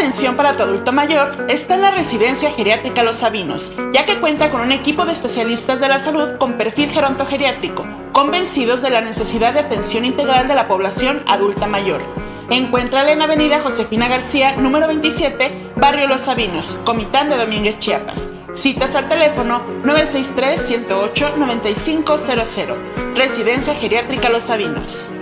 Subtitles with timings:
[0.00, 4.48] atención para tu adulto mayor está en la Residencia Geriátrica Los Sabinos, ya que cuenta
[4.48, 9.52] con un equipo de especialistas de la salud con perfil gerontogeriátrico, convencidos de la necesidad
[9.52, 12.00] de atención integral de la población adulta mayor.
[12.48, 18.30] Encuéntrala en Avenida Josefina García, número 27, Barrio Los Sabinos, Comitán de Domínguez, Chiapas.
[18.54, 22.76] Citas al teléfono 963-108-9500.
[23.14, 25.12] Residencia Geriátrica Los Sabinos.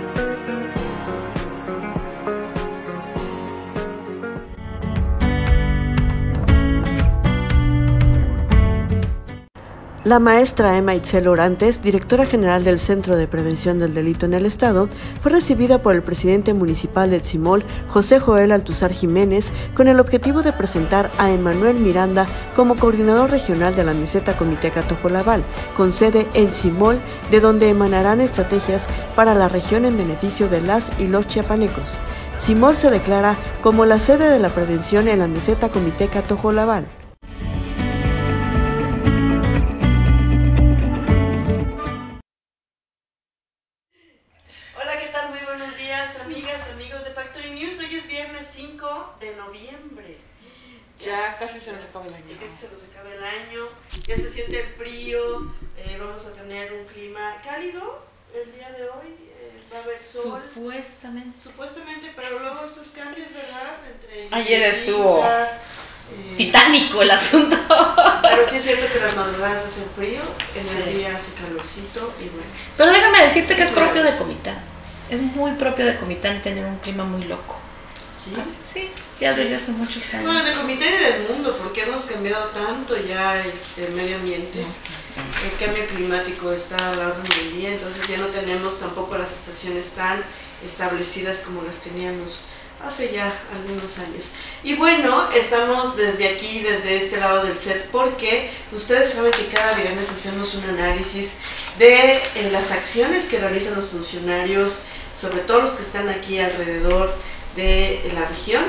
[10.09, 14.47] La maestra Emma Itzel Orantes, directora general del Centro de Prevención del Delito en el
[14.47, 14.89] Estado,
[15.21, 20.41] fue recibida por el presidente municipal de Tzimol, José Joel Altuzar Jiménez, con el objetivo
[20.41, 25.43] de presentar a Emanuel Miranda como coordinador regional de la meseta Comiteca Tojolabal,
[25.77, 26.99] con sede en Tzimol,
[27.29, 31.99] de donde emanarán estrategias para la región en beneficio de las y los chiapanecos.
[32.39, 36.87] Tzimol se declara como la sede de la prevención en la meseta Comiteca Tojolabal.
[60.03, 60.41] Sol.
[60.53, 61.39] Supuestamente.
[61.39, 63.75] Supuestamente, pero luego estos cambios, ¿verdad?
[63.91, 67.57] Entre Ayer estuvo eh, titánico el asunto.
[68.21, 70.21] Pero sí es cierto que las madrugadas hacen frío,
[70.55, 72.47] en el día hace calorcito y bueno.
[72.77, 74.61] Pero déjame decirte que es propio de Comitán.
[75.09, 77.59] Es muy propio de Comitán tener un clima muy loco.
[78.15, 78.33] Sí.
[78.43, 80.25] sí, ya desde hace muchos años.
[80.25, 84.65] Bueno, de Comité y del mundo, porque hemos cambiado tanto ya este medio ambiente.
[85.43, 89.31] El cambio climático está a la orden del día, entonces ya no tenemos tampoco las
[89.31, 90.23] estaciones tan
[90.63, 92.41] establecidas como las teníamos
[92.85, 94.31] hace ya algunos años.
[94.63, 99.73] Y bueno, estamos desde aquí, desde este lado del set, porque ustedes saben que cada
[99.73, 101.33] viernes hacemos un análisis
[101.77, 104.79] de eh, las acciones que realizan los funcionarios,
[105.15, 107.13] sobre todo los que están aquí alrededor
[107.55, 108.65] de la región.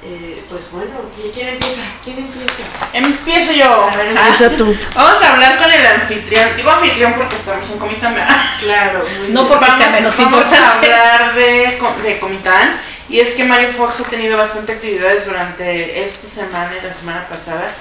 [0.00, 0.92] Eh, pues bueno,
[1.34, 1.80] ¿quién empieza?
[2.04, 2.62] ¿Quién empieza?
[2.92, 3.84] Empiezo yo.
[3.84, 4.74] A ver, empieza tú.
[4.94, 6.56] Vamos a hablar con el anfitrión.
[6.56, 8.16] Digo anfitrión porque estamos en Comitán.
[8.60, 9.04] Claro.
[9.30, 10.88] no porque sea menos vamos importante.
[10.88, 12.80] Vamos a hablar de, de Comitán.
[13.08, 17.26] Y es que Mario Fox ha tenido bastante actividades durante esta semana y la semana
[17.26, 17.72] pasada.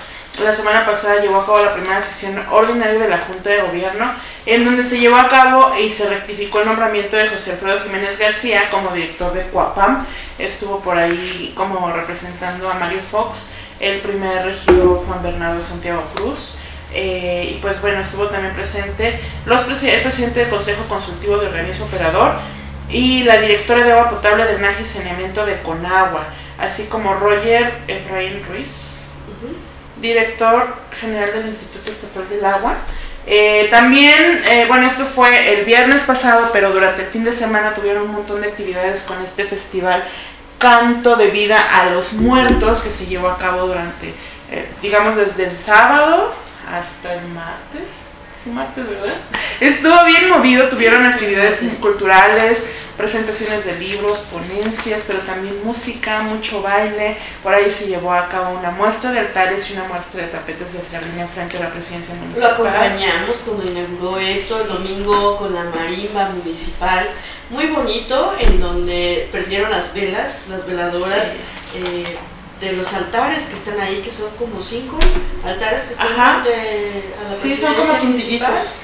[0.44, 4.14] La semana pasada llevó a cabo la primera sesión ordinaria de la Junta de Gobierno,
[4.46, 8.20] en donde se llevó a cabo y se rectificó el nombramiento de José Alfredo Jiménez
[8.20, 10.06] García como director de Cuapam.
[10.38, 13.50] Estuvo por ahí como representando a Mario Fox,
[13.80, 16.60] el primer regidor Juan Bernardo Santiago Cruz.
[16.94, 21.86] Eh, y pues bueno, estuvo también presente los el presidente del Consejo Consultivo de Organismo
[21.86, 22.36] Operador
[22.90, 26.26] y la directora de agua potable, drenaje y saneamiento de Conagua,
[26.60, 28.87] así como Roger Efraín Ruiz
[30.02, 32.76] director general del Instituto Estatal del Agua.
[33.26, 37.74] Eh, también, eh, bueno, esto fue el viernes pasado, pero durante el fin de semana
[37.74, 40.06] tuvieron un montón de actividades con este festival
[40.60, 44.14] Canto de Vida a los Muertos que se llevó a cabo durante,
[44.50, 46.34] eh, digamos, desde el sábado
[46.72, 48.07] hasta el martes.
[48.48, 49.14] Sí, martes, ¿verdad?
[49.60, 52.66] Estuvo bien movido, tuvieron actividades culturales,
[52.96, 57.18] presentaciones de libros, ponencias, pero también música, mucho baile.
[57.44, 60.74] Por ahí se llevó a cabo una muestra de altares y una muestra de tapetes
[60.74, 62.42] de serrín frente a la presidencia municipal.
[62.42, 67.10] Lo acompañamos cuando inauguró esto el domingo con la marimba municipal,
[67.50, 71.34] muy bonito, en donde prendieron las velas, las veladoras.
[71.76, 72.18] Eh,
[72.60, 74.98] de los altares que están ahí, que son como cinco
[75.46, 76.42] altares que están Ajá.
[76.44, 78.76] frente a la Sí, son como quintillizos.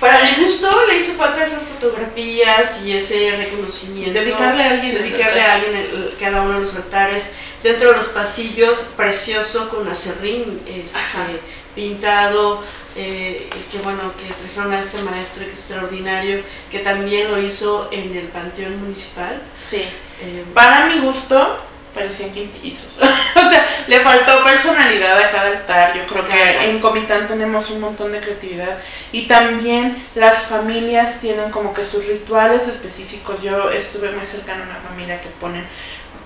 [0.00, 4.18] Para mi gusto le hizo falta esas fotografías y ese reconocimiento.
[4.18, 4.94] Dedicarle a alguien.
[4.94, 7.32] Dedicarle a alguien el- cada uno de los altares.
[7.62, 10.98] Dentro de los pasillos, precioso con acerrín este,
[11.74, 12.62] pintado.
[12.96, 17.88] eh, que bueno, que trajeron a este maestro que es extraordinario, que también lo hizo
[17.92, 19.40] en el Panteón Municipal.
[19.54, 19.84] Sí.
[20.22, 21.58] Eh, Para mi gusto,
[21.94, 22.98] parecían quintillizos.
[23.36, 25.94] o sea, le faltó personalidad a cada altar.
[25.96, 28.78] Yo creo que en Comitán tenemos un montón de creatividad.
[29.12, 33.42] Y también las familias tienen como que sus rituales específicos.
[33.42, 35.66] Yo estuve muy cercana a una familia que ponen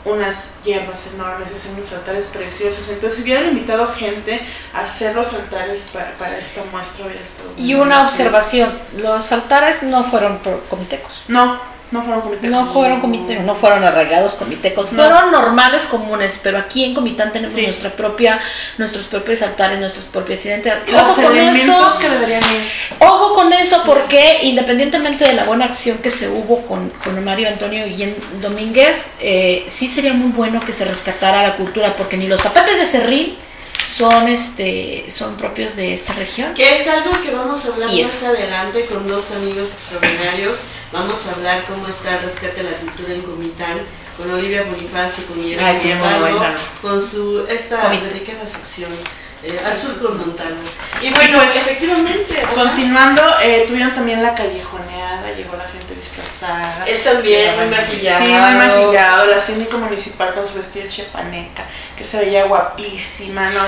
[0.05, 2.89] unas hierbas enormes, hacen unos altares preciosos.
[2.89, 4.41] Entonces, si hubieran invitado gente
[4.75, 9.83] a hacer los altares para, para esta muestra, hubiera estado Y una observación, los altares
[9.83, 11.25] no fueron por comitecos.
[11.29, 11.59] No,
[11.91, 12.51] no fueron comités.
[12.51, 15.03] No fueron comitecos, no fueron arraigados comitecos, No.
[15.05, 17.63] fueron normales comunes, pero aquí en Comitán tenemos Sí.
[17.63, 18.41] nuestra propia,
[18.79, 20.83] nuestros propios altares, nuestras propias identidades.
[20.91, 22.69] Los Ojo con eso, que deberían ir.
[22.99, 27.49] ojo con eso, porque independientemente de la buena acción que se hubo con, con Mario
[27.49, 32.27] Antonio Guillén Domínguez, eh, sí sería muy bueno que se rescatara la cultura, porque ni
[32.27, 33.39] los tapetes de serrín
[33.87, 36.55] son este son propios de esta región.
[36.55, 40.65] Que es algo que vamos a hablar Y más adelante con dos amigos extraordinarios.
[40.93, 43.81] Vamos a hablar cómo está el rescate de la cultura en Comitán,
[44.17, 46.41] con Olivia Bonifaz y con Guillermo sí, bueno.
[46.83, 48.91] con su esta Comit- sección.
[49.45, 50.61] Eh, al sur con Montalvo.
[51.01, 56.85] Y bueno, pues, efectivamente, Continuando, eh, tuvieron también la callejoneada, llegó la gente disfrazada.
[56.87, 58.25] él también, muy maquillado.
[58.25, 59.27] Sí, muy maquillado.
[59.27, 61.65] La síndico municipal con su vestido de chiapaneca,
[61.97, 63.61] que se veía guapísima, ¿no?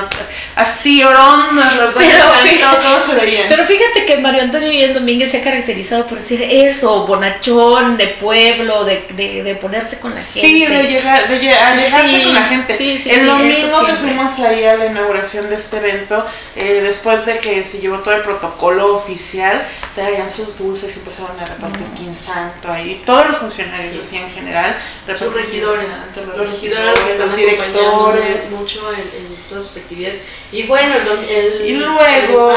[0.54, 3.46] Así, orondos, los dos Pero- todo, todo se veían.
[3.48, 8.06] Pero fíjate que Mario Antonio Guillén Domínguez se ha caracterizado por decir eso, bonachón, de
[8.08, 10.40] pueblo, de, de, de ponerse con la gente.
[10.40, 12.74] Sí, de llegar, de lle- alejarse Sí, con la gente.
[12.76, 16.24] sí, sí, el domingo que fuimos ahí a la inauguración de este evento,
[16.54, 19.62] eh, después de que se llevó todo el protocolo oficial,
[19.94, 23.02] traían sus dulces y empezaron a repartir quinsanto ahí.
[23.04, 24.00] Todos los funcionarios, Sí.
[24.00, 24.76] así en general,
[25.18, 28.50] Sus regidores, quinsanto, los regidores están los directores.
[28.52, 30.20] mucho en, en todas sus actividades.
[30.52, 31.30] Y bueno, el,
[31.62, 32.00] el Y luego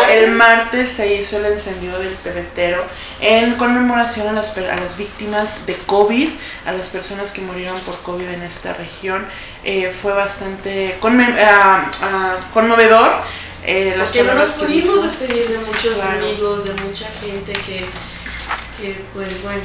[0.08, 2.84] el martes- martes se hizo el encendido del pebetero
[3.22, 6.30] en conmemoración a las, a las víctimas de COVID,
[6.66, 9.28] a las personas que murieron por COVID en esta región.
[9.64, 13.12] Eh, fue bastante conme- ah, ah, conmovedor.
[13.66, 15.08] eh, las Porque no nos pudimos dijo.
[15.08, 16.18] despedir de Sí, muchos claro.
[16.18, 17.86] amigos, de mucha gente que,
[18.80, 19.62] que pues bueno.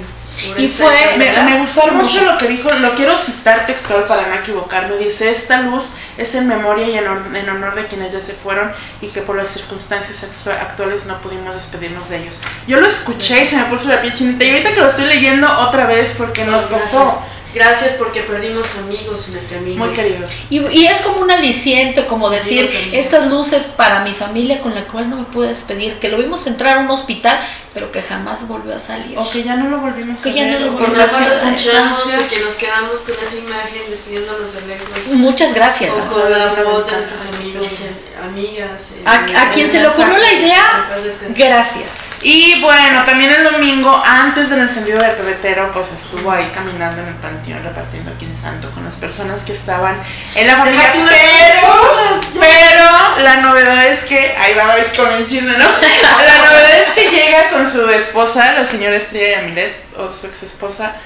[0.58, 4.96] Y fue- Me, gustó mucho lo que dijo, lo quiero citar textual para no equivocarme.
[4.96, 5.84] Dice, esta luz
[6.18, 9.22] es en memoria y en, hon- en honor de quienes ya se fueron y que
[9.22, 12.40] por las circunstancias actu- actuales no pudimos despedirnos de ellos.
[12.66, 15.06] Yo lo escuché y se me puso la piel chinita y ahorita que lo estoy
[15.06, 16.90] leyendo otra vez porque nos gracias.
[16.92, 17.22] pasó.
[17.54, 19.84] Gracias porque perdimos amigos en el camino.
[19.84, 20.44] Muy queridos.
[20.50, 22.98] Y, y es como un aliciente, como decir, Amigos, amigos.
[23.06, 26.46] estas luces para mi familia con la cual no me pude despedir, que lo vimos
[26.48, 27.38] entrar a un hospital,
[27.74, 29.18] pero que jamás volvió a salir.
[29.18, 30.60] O que ya no lo volvimos Que a ya ver.
[30.60, 34.88] no lo volvimos lo escuchamos y que nos quedamos con esa imagen despidiéndonos de lejos.
[35.08, 35.90] Muchas gracias.
[35.90, 37.92] O con la voz de nuestros amigos, eh,
[38.22, 38.92] amigas.
[38.92, 40.88] eh, A, a quien se le ocurrió la idea,
[41.26, 42.20] En gracias.
[42.22, 47.08] Y bueno, también el domingo, antes del encendido del pebetero, pues estuvo ahí caminando en
[47.08, 49.96] el panteón repartiendo santo con las personas que estaban
[50.34, 50.92] en la familia.
[50.92, 55.64] Pero, pero la novedad es que, ahí va a ir con el chisme, ¿no?
[56.26, 60.42] La novedad es que llega con su esposa, la señora Estrella Yamilet, o su ex
[60.42, 60.96] esposa.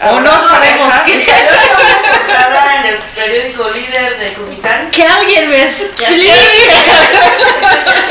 [0.00, 1.18] O no sabemos qué.
[2.26, 4.90] Portada en el periódico líder de Comitán.
[4.90, 6.06] Que alguien me explique.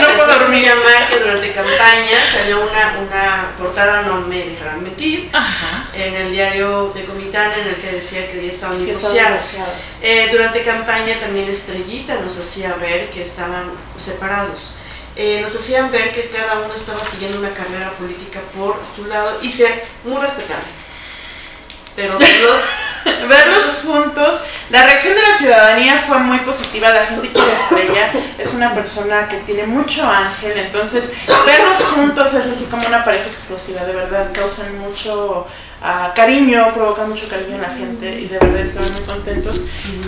[0.02, 0.66] No puedo dormir.
[0.66, 5.88] llama que durante campaña salió una, una portada, no me dejarán mentir, Ajá.
[5.94, 9.56] en el diario de Comitán en el que decía que ya estaban divorciados.
[10.02, 14.76] Eh, durante campaña también Estrellita nos hacía ver que estaban separados.
[15.20, 19.40] Eh, nos hacían ver que cada uno estaba siguiendo una carrera política por su lado
[19.42, 20.68] y ser muy respetable.
[21.96, 22.62] Pero verlos
[23.28, 26.90] Verlos juntos, la reacción de la ciudadanía fue muy positiva.
[26.90, 30.58] La gente quiere estrella, es una persona que tiene mucho ángel.
[30.58, 31.12] Entonces,
[31.46, 33.84] verlos juntos es así como una pareja explosiva.
[33.84, 35.48] De verdad, causan mucho
[35.82, 39.62] ah, cariño, provocan mucho cariño en la gente y de verdad estaban muy contentos.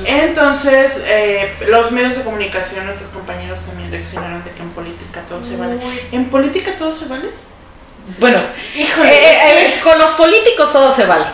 [0.05, 5.41] Entonces, eh, los medios de comunicación, nuestros compañeros también reaccionaron de que en política todo
[5.41, 5.77] se vale.
[6.11, 7.29] ¿En política todo se vale?
[8.17, 8.39] Bueno,
[8.75, 9.09] Híjole.
[9.11, 9.37] eh,
[9.75, 11.25] eh, con los políticos todo se vale.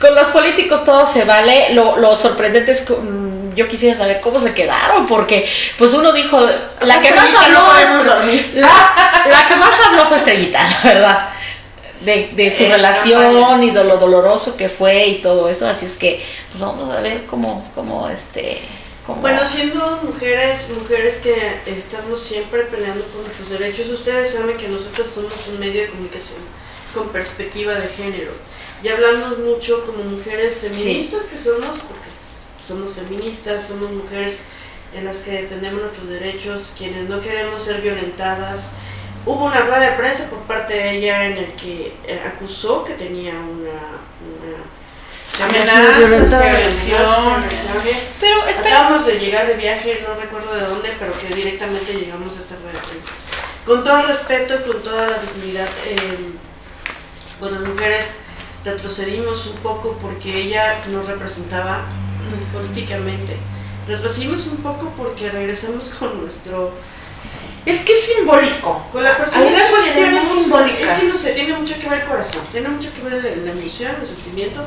[0.00, 1.70] Con los políticos todo se vale.
[1.74, 6.12] Lo, lo sorprendente es que mm, yo quisiera saber cómo se quedaron, porque pues uno
[6.12, 8.50] dijo, la que más Estrellita, no habló, podemos es- dormir.
[8.54, 8.68] la,
[9.28, 11.28] la que más habló fue Estrellita, la verdad.
[12.00, 15.66] De, de su relación y de lo doloroso que fue y todo eso.
[15.66, 18.58] Así es que pues vamos a ver cómo, cómo este.
[19.06, 21.34] Cómo, Bueno, siendo mujeres, mujeres que
[21.66, 26.40] estamos siempre peleando por nuestros derechos, ustedes saben que nosotros somos un medio de comunicación
[26.94, 28.32] con perspectiva de género.
[28.82, 32.08] Y hablamos mucho como mujeres feministas que somos, porque
[32.58, 34.42] somos feministas, somos mujeres
[34.94, 38.70] en las que defendemos nuestros derechos, quienes no queremos ser violentadas.
[39.26, 42.94] Hubo una rueda de prensa por parte de ella en el que eh, acusó que
[42.94, 43.98] tenía una...
[44.22, 44.64] una
[45.40, 48.18] Amenazas, agresiones.
[48.20, 52.40] Pero Acabamos de llegar de viaje, no recuerdo de dónde, pero que directamente llegamos a
[52.40, 53.12] esta rueda de prensa.
[53.64, 55.96] Con todo el respeto y con toda la dignidad, eh,
[57.38, 58.20] pues las mujeres
[58.64, 61.84] retrocedimos un poco porque ella nos representaba
[62.52, 63.36] políticamente.
[63.86, 66.72] Retrocedimos un poco porque regresamos con nuestro
[67.68, 68.82] Es que es simbólico.
[68.90, 70.78] con la persona cuestión es simbólica.
[70.78, 73.44] Es que no sé, tiene mucho que ver el corazón, tiene mucho que ver la,
[73.44, 74.64] la emoción, el sentimiento.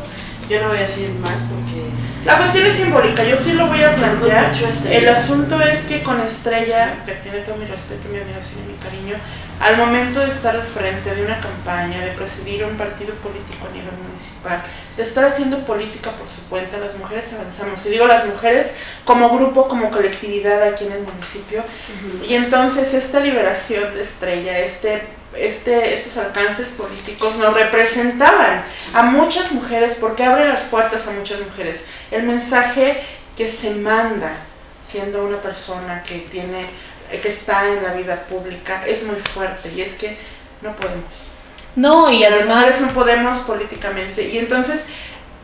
[0.48, 1.89] Yo no voy a decir más porque
[2.25, 4.51] La cuestión es simbólica, yo sí lo voy a plantear.
[4.51, 4.98] Estrella.
[4.98, 8.78] El asunto es que con Estrella, que tiene todo mi respeto, mi admiración y mi
[8.78, 9.16] cariño,
[9.60, 13.74] al momento de estar al frente de una campaña, de presidir un partido político a
[13.74, 14.62] nivel municipal,
[14.96, 17.84] de estar haciendo política por su cuenta, las mujeres avanzamos.
[17.88, 21.63] Y digo las mujeres como grupo, como colectividad aquí en el municipio.
[22.28, 25.01] Y entonces esta liberación de Estrella, este,
[25.35, 31.39] este, estos alcances políticos nos representaban a muchas mujeres porque abre las puertas a muchas
[31.39, 31.85] mujeres.
[32.11, 33.01] El mensaje
[33.35, 34.35] que se manda
[34.83, 36.65] siendo una persona que tiene
[37.19, 40.17] que está en la vida pública es muy fuerte y es que
[40.61, 41.03] no podemos.
[41.75, 42.81] no, y además.
[42.81, 44.85] no podemos políticamente y entonces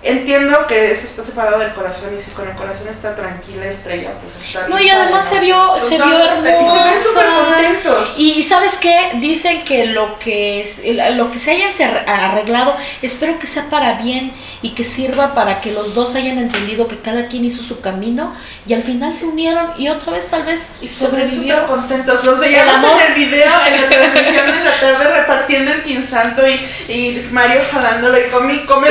[0.04, 4.12] entiendo que eso está separado del corazón y si con el corazón está tranquila estrella
[4.22, 6.62] pues está No, y además se vio, se vio respeto.
[6.62, 7.46] y se súper hermosa.
[7.46, 8.16] contentos.
[8.20, 10.84] Y, sabes qué, dicen que lo que es,
[11.16, 11.72] lo que se hayan
[12.08, 16.88] arreglado, espero que sea para bien y que sirva para que los dos hayan entendido
[16.88, 18.36] que cada quien hizo su camino
[18.66, 21.68] y al final se unieron y otra vez tal vez Y ven súper sobrevivió.
[21.68, 22.24] contentos.
[22.24, 26.54] Los veíamos en el video, en la transmisión de la tarde, repartiendo el quinsanto y,
[26.88, 28.88] y Mario jalándolo y come y come.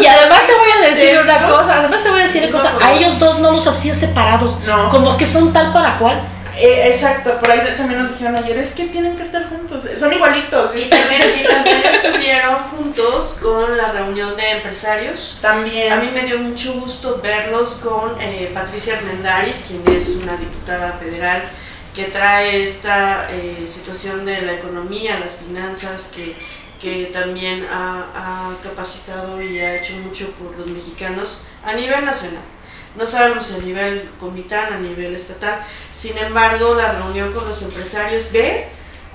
[0.00, 2.56] Y además te voy a decir una cosa, además te voy a decir una No,
[2.58, 4.88] cosa, a ellos dos no los hacían separados, No.
[4.88, 6.20] como que son tal para cual.
[6.56, 10.12] Eh, exacto, por ahí también nos dijeron ayer, es que tienen que estar juntos, son
[10.12, 10.72] igualitos.
[10.76, 15.38] Y también, y también estuvieron juntos con la reunión de empresarios.
[15.40, 15.92] También.
[15.92, 20.98] A mí me dio mucho gusto verlos con eh, Patricia Armendáriz, quien es una diputada
[21.00, 21.42] federal
[21.94, 26.34] que trae esta eh, situación de la economía, las finanzas, que,
[26.80, 32.42] que también ha, ha capacitado y ha hecho mucho por los mexicanos a nivel nacional.
[32.96, 35.60] No sabemos a nivel comitán, a nivel estatal.
[35.94, 38.66] Sin embargo, la reunión con los empresarios, ver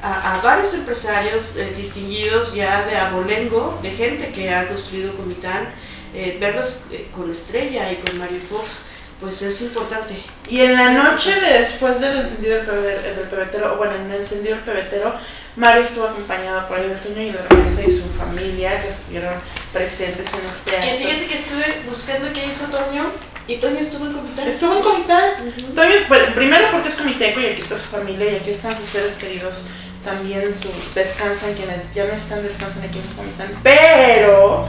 [0.01, 5.67] a, a varios empresarios eh, distinguidos ya de abolengo, de gente que ha construido Comitán,
[6.13, 8.83] eh, verlos eh, con Estrella y con Mario Fox,
[9.19, 10.15] pues es importante.
[10.49, 14.17] Y en la noche de- después del encendido del, pebe- del pebetero, bueno, en el
[14.21, 15.15] encendido del pebetero,
[15.55, 19.33] Mario estuvo acompañado por Toño y de Remesa y su familia que estuvieron
[19.71, 20.97] presentes en este acto.
[20.97, 23.05] fíjate que estuve buscando qué hizo Toño
[23.47, 24.47] y Toño estuvo en Comitán.
[24.47, 25.29] Estuvo en Comitán.
[25.47, 25.73] Ujú.
[25.73, 28.89] Toño, bueno, primero porque es comiteco y aquí está su familia y aquí están sus
[28.89, 29.67] seres queridos
[30.03, 34.65] también su, descansan quienes ya no están descansan aquí en Comitán pero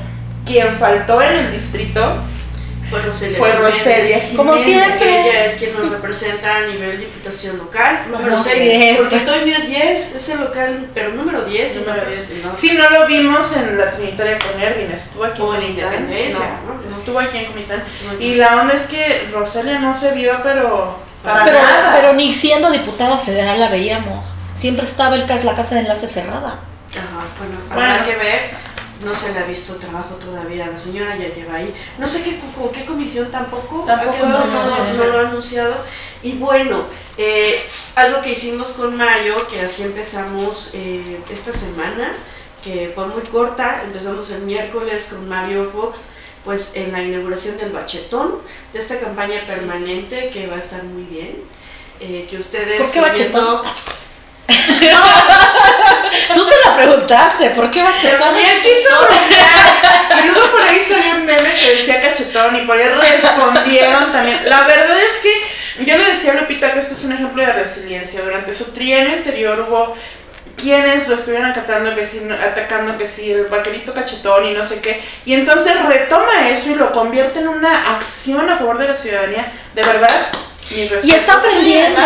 [0.47, 2.23] quien faltó en el distrito
[2.90, 3.38] Fue Roselia.
[3.38, 4.37] fue Roselia Jiménez.
[4.37, 5.21] Como siempre.
[5.28, 8.97] Ella es quien nos representa a nivel diputación local, Como número 6, siempre.
[8.97, 12.09] porque Toño es 10, es el local, pero número 10, Número ¿no?
[12.11, 12.45] 10.
[12.45, 12.55] ¿no?
[12.55, 16.47] Sí, no lo vimos en la Trinitaria con Erwin, estuvo aquí O en Comitán, Independencia,
[16.66, 16.97] no, ¿no?
[16.97, 17.85] estuvo aquí en Comitán.
[18.21, 21.93] Y la onda es que Roselia no se vio, pero para Pero, nada.
[21.97, 24.35] pero ni siendo diputada federal la veíamos.
[24.55, 26.61] Siempre estaba el, la casa de enlace cerrada.
[26.93, 27.83] Ajá, bueno, Bueno.
[27.93, 28.65] habrá que ver.
[29.06, 30.66] No se le ha visto trabajo todavía.
[30.66, 31.72] La señora ya lleva ahí.
[31.98, 33.84] No sé qué, con qué comisión tampoco.
[33.86, 34.94] Tampoco no, no sé.
[34.96, 35.76] no lo ha anunciado.
[36.22, 36.84] Y bueno,
[37.16, 37.60] eh,
[37.94, 42.12] algo que hicimos con Mario, que así empezamos eh, esta semana,
[42.64, 43.82] que fue muy corta.
[43.84, 46.06] Empezamos el miércoles con Mario Fox.
[46.44, 48.38] Pues en la inauguración del bachetón,
[48.72, 51.42] de esta campaña permanente que va a estar muy bien.
[52.00, 52.80] Eh, que ustedes.
[52.82, 53.64] ¿Por qué oyendo-
[56.34, 58.20] Tú se la preguntaste, ¿por qué bachetón?
[58.20, 60.24] También quiso bromear.
[60.24, 64.48] Y luego por ahí salió un meme que decía cachetón y por ahí respondieron también.
[64.48, 67.52] La verdad es que yo le decía a Lupita que esto es un ejemplo de
[67.52, 68.22] resiliencia.
[68.22, 69.94] Durante su trienio anterior hubo
[70.56, 74.80] quienes lo estuvieron acatando, que sí, atacando que sí, el vaquerito cachetón y no sé
[74.80, 75.02] qué.
[75.24, 79.52] Y entonces retoma eso y lo convierte en una acción a favor de la ciudadanía.
[79.74, 80.10] De verdad,
[80.70, 82.00] Y está aprendiendo.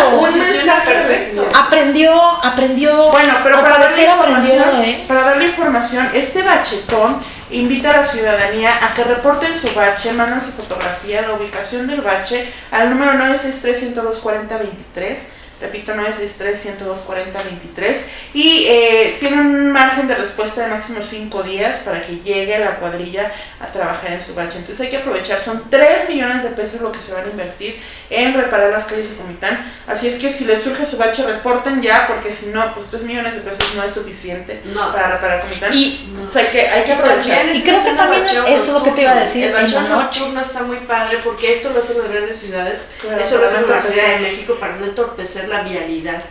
[1.55, 2.13] aprendió,
[2.43, 3.09] aprendió.
[3.11, 5.03] Bueno, pero para darle, información, ¿eh?
[5.07, 7.17] para darle información, este bachetón
[7.49, 12.01] invita a la ciudadanía a que reporten su bache, manden su fotografía, la ubicación del
[12.01, 17.95] bache al número 963 23 repito, 963-102-4023,
[18.33, 22.77] y eh, tiene un margen de respuesta de máximo 5 días para que llegue la
[22.77, 24.57] cuadrilla a trabajar en su bache.
[24.57, 27.79] Entonces hay que aprovechar, son 3 millones de pesos lo que se van a invertir
[28.09, 31.81] en reparar las calles de Comitán, así es que si les surge su bache, reporten
[31.81, 35.73] ya, porque si no, pues 3 millones de pesos no es suficiente para reparar Comitán.
[35.73, 37.45] Y, o sea, que hay que aprovechar.
[37.53, 39.45] Y creo que también eso es lo que te iba a decir.
[39.45, 42.87] El bacheo nocturno está muy padre, porque esto lo hacen las grandes ciudades,
[43.19, 46.23] eso lo hacen en la Ciudad de México para no entorpecer la vialidad,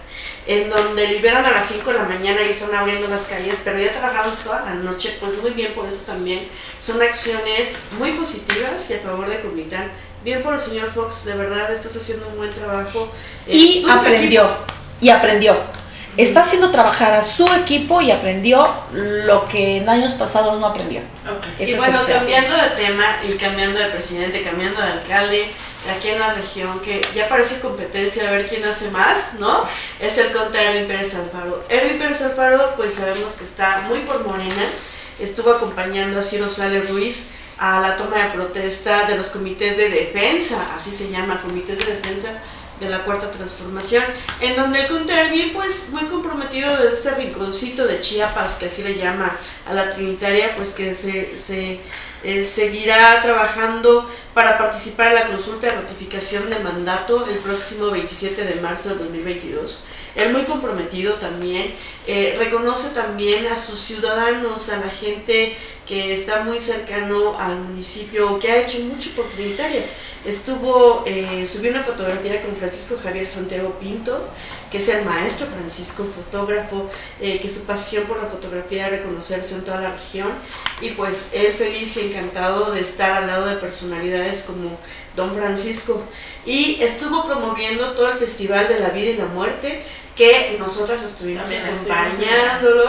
[0.47, 3.79] en donde liberan a las 5 de la mañana y están abriendo las calles, pero
[3.79, 6.41] ya trabajaron toda la noche, pues muy bien por eso también.
[6.79, 9.91] Son acciones muy positivas y a favor de Comitán.
[10.25, 13.11] Bien por el señor Fox, de verdad estás haciendo un buen trabajo.
[13.47, 14.51] Eh, y aprendió,
[15.01, 15.57] y aprendió.
[16.17, 21.01] Está haciendo trabajar a su equipo y aprendió lo que en años pasados no aprendió.
[21.59, 25.51] y bueno, cambiando de tema y cambiando de presidente, cambiando de alcalde,
[25.89, 29.65] aquí en la región que ya parece competencia a ver quién hace más, ¿no?
[29.99, 31.65] Es el contra Erwin Pérez Alfaro.
[31.69, 34.69] Erwin Pérez Alfaro, pues sabemos que está muy por Morena,
[35.19, 39.89] estuvo acompañando a Ciro Sales Ruiz a la toma de protesta de los comités de
[39.91, 42.41] defensa, así se llama, comités de defensa
[42.81, 44.03] de la cuarta transformación,
[44.41, 48.97] en donde el Contervi, pues muy comprometido desde este rinconcito de Chiapas, que así le
[48.97, 51.79] llama a la Trinitaria, pues que se, se
[52.25, 58.45] eh, seguirá trabajando para participar en la consulta de ratificación de mandato el próximo 27
[58.45, 59.85] de marzo de 2022.
[60.17, 61.73] Él muy comprometido también,
[62.07, 65.57] eh, reconoce también a sus ciudadanos, a la gente
[65.87, 69.83] que está muy cercano al municipio, que ha hecho mucho por Trinitaria
[70.25, 74.29] estuvo, eh, subió una fotografía con Francisco Javier Santiago Pinto,
[74.71, 76.89] que es el maestro Francisco, fotógrafo,
[77.21, 80.31] eh, que su pasión por la fotografía reconocerse en toda la región.
[80.81, 84.79] Y pues él feliz y encantado de estar al lado de personalidades como
[85.17, 86.03] Don Francisco.
[86.45, 89.83] Y estuvo promoviendo todo el Festival de la Vida y la Muerte
[90.21, 92.85] que nosotras estuvimos acompañándolo,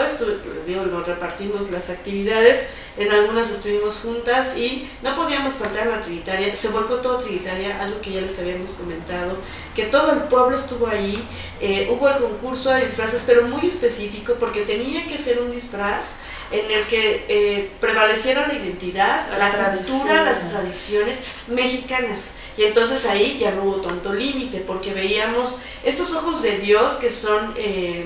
[0.66, 2.66] digo, nos repartimos las actividades,
[2.98, 8.02] en algunas estuvimos juntas y no podíamos faltar la Trinitaria, se volcó todo Trinitaria, algo
[8.02, 9.38] que ya les habíamos comentado,
[9.74, 11.26] que todo el pueblo estuvo ahí,
[11.58, 16.16] eh, hubo el concurso de disfraces, pero muy específico, porque tenía que ser un disfraz
[16.52, 22.32] en el que eh, prevaleciera la identidad, la cultura, las tradiciones mexicanas.
[22.56, 27.10] Y entonces ahí ya no hubo tanto límite, porque veíamos estos ojos de Dios que
[27.10, 28.04] son eh,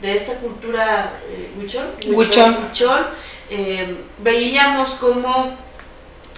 [0.00, 3.06] de esta cultura eh, huichol,
[3.50, 5.56] eh, veíamos como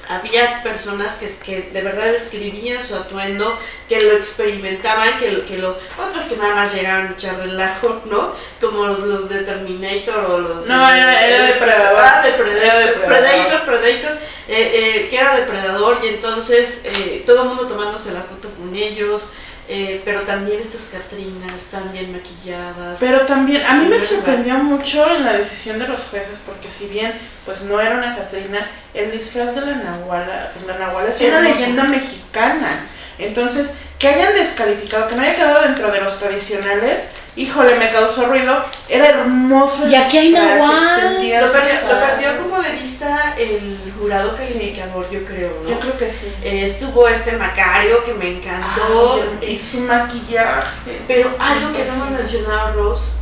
[0.08, 5.76] había personas que, que de verdad escribían su atuendo, que lo experimentaban, que, que lo,
[5.98, 8.32] otros que nada más llegaban a echar relajo, ¿no?
[8.60, 14.18] Como los de Terminator o los no, de, era, era depredador, ah, Predator, Predator, Predator
[14.48, 18.74] eh, eh, que era depredador y entonces eh, todo el mundo tomándose la foto con
[18.74, 19.30] ellos.
[19.68, 22.98] Eh, pero también estas Catrinas están bien maquilladas.
[23.00, 26.86] Pero también, a mí me sorprendió mucho en la decisión de los jueces, porque si
[26.86, 27.12] bien
[27.44, 31.84] pues no era una Catrina, el disfraz de la Nahuala, la Nahuala es una leyenda
[31.84, 32.86] mexicana.
[33.18, 38.26] Entonces, que hayan descalificado, que no haya quedado dentro de los tradicionales, híjole, me causó
[38.26, 38.64] ruido.
[38.88, 39.86] Era hermoso.
[39.86, 41.14] y aquí hay Nahual.
[41.40, 41.52] Lo
[42.00, 45.68] perdió, como de vista el jurado calificador, yo creo, ¿no?
[45.68, 46.32] Yo creo que sí.
[46.42, 49.24] Eh, estuvo este Macario que me encantó.
[49.40, 51.02] y su maquillaje.
[51.06, 53.12] Pero algo que no hemos mencionado, Rose,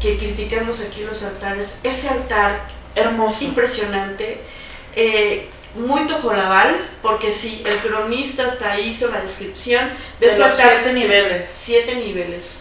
[0.00, 4.40] que criticamos aquí los altares, ese altar hermoso, impresionante.
[4.94, 10.54] Eh, muy tojolabal, porque sí, el cronista hasta ahí hizo la descripción de, de los
[10.54, 11.50] siete niveles.
[11.52, 12.60] Siete niveles.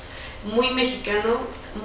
[0.53, 1.39] Muy mexicano,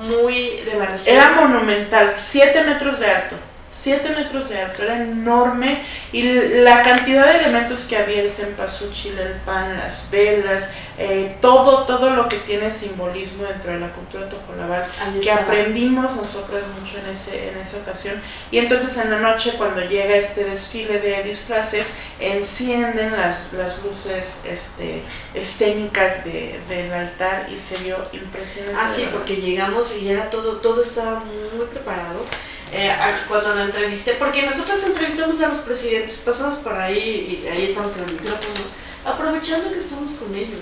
[0.09, 1.17] muy de la región.
[1.17, 3.37] Era monumental, siete metros de alto.
[3.73, 5.83] 7 metros de alto, era enorme
[6.13, 6.23] y
[6.61, 12.11] la cantidad de elementos que había, el cempasúchil, el pan, las velas, eh, todo, todo
[12.11, 14.87] lo que tiene simbolismo dentro de la cultura tojolabal,
[15.23, 18.21] que aprendimos nosotros mucho en, ese, en esa ocasión.
[18.51, 24.41] Y entonces en la noche cuando llega este desfile de disfraces, encienden las, las luces
[24.45, 28.79] este, escénicas de, del altar y se vio impresionante.
[28.79, 32.27] Ah, sí, porque llegamos y era todo, todo estaba muy preparado
[32.73, 32.91] eh,
[33.29, 37.93] cuando lo entrevisté, porque nosotros entrevistamos a los presidentes, pasamos por ahí y ahí estamos
[37.93, 38.65] con el micrófono,
[39.05, 40.59] aprovechando que estamos con ellos.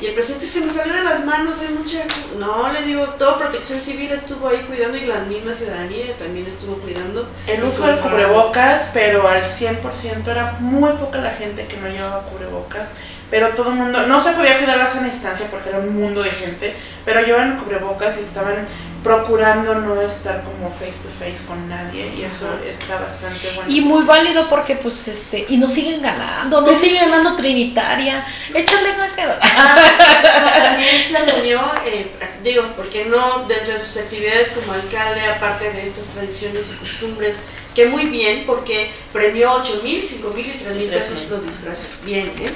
[0.00, 2.04] Y el presidente se me salió de las manos, hay mucha...
[2.38, 6.74] No, le digo, toda protección civil estuvo ahí cuidando y la misma ciudadanía también estuvo
[6.74, 7.28] cuidando.
[7.48, 12.22] El uso del cubrebocas, pero al 100% era muy poca la gente que no llevaba
[12.26, 12.92] cubrebocas
[13.30, 16.22] pero todo el mundo, no se podía cuidar la sana distancia porque era un mundo
[16.22, 18.66] de gente, pero llevaban cubrebocas y estaban
[19.02, 23.70] procurando no estar como face to face con nadie y eso está bastante bueno.
[23.70, 28.96] Y muy válido porque pues este, y nos siguen ganando, nos sigue ganando Trinitaria, échale
[28.96, 29.76] más que ah,
[30.62, 32.10] También se reunió, eh,
[32.42, 37.36] digo, porque no dentro de sus actividades como alcalde, aparte de estas tradiciones y costumbres,
[37.78, 41.98] que muy bien porque premió 8 mil, 5 mil y 3 mil pesos los disfraces,
[42.04, 42.50] bien, ¿eh?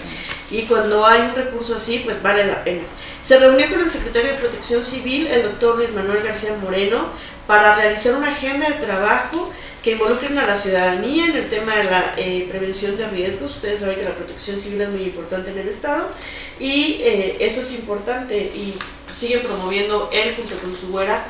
[0.50, 2.82] Y cuando hay un recurso así, pues vale la pena.
[3.22, 7.10] Se reunió con el secretario de Protección Civil, el doctor Luis Manuel García Moreno,
[7.46, 9.48] para realizar una agenda de trabajo
[9.80, 13.54] que involucren a la ciudadanía en el tema de la eh, prevención de riesgos.
[13.54, 16.10] Ustedes saben que la protección civil es muy importante en el Estado
[16.58, 18.74] y eh, eso es importante y
[19.08, 21.24] siguen promoviendo él junto con su güera,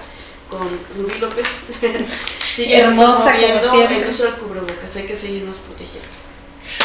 [0.53, 1.49] con Rubí López,
[2.55, 4.97] siguen Hermosa, promoviendo el uso del cubrebocas.
[4.97, 6.22] Hay que seguirnos protegiendo.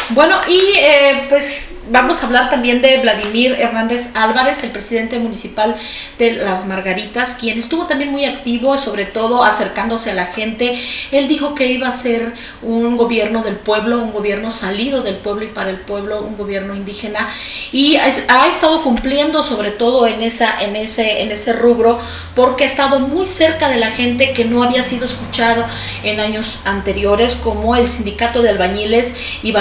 [0.10, 5.76] Bueno, y eh, pues vamos a hablar también de Vladimir Hernández Álvarez, el presidente municipal
[6.18, 10.80] de Las Margaritas, quien estuvo también muy activo, sobre todo acercándose a la gente.
[11.12, 15.46] Él dijo que iba a ser un gobierno del pueblo, un gobierno salido del pueblo
[15.46, 17.28] y para el pueblo, un gobierno indígena,
[17.72, 22.00] y ha estado cumpliendo sobre todo en, esa, en, ese, en ese rubro,
[22.36, 25.66] porque ha estado muy cerca de la gente que no había sido escuchado
[26.04, 29.52] en años anteriores, como el sindicato de albañiles y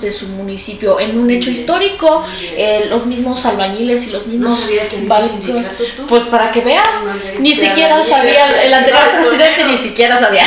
[0.00, 1.00] de su municipio.
[1.00, 2.24] En un hecho histórico,
[2.56, 4.68] eh, los mismos albañiles y los mismos
[6.08, 7.04] pues para que veas,
[7.38, 10.44] ni siquiera sabía, el anterior presidente ni siquiera sabía.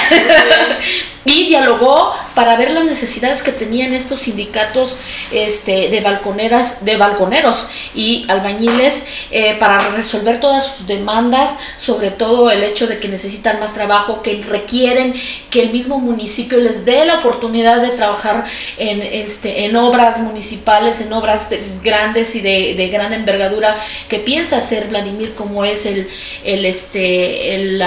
[1.27, 4.97] Y dialogó para ver las necesidades que tenían estos sindicatos
[5.31, 12.49] este, de balconeras, de balconeros y albañiles eh, para resolver todas sus demandas, sobre todo
[12.49, 15.15] el hecho de que necesitan más trabajo, que requieren
[15.49, 18.45] que el mismo municipio les dé la oportunidad de trabajar
[18.77, 21.49] en, este, en obras municipales, en obras
[21.83, 23.75] grandes y de, gran envergadura
[24.07, 26.07] que piensa hacer Vladimir, como es el,
[26.45, 27.83] el, este, el,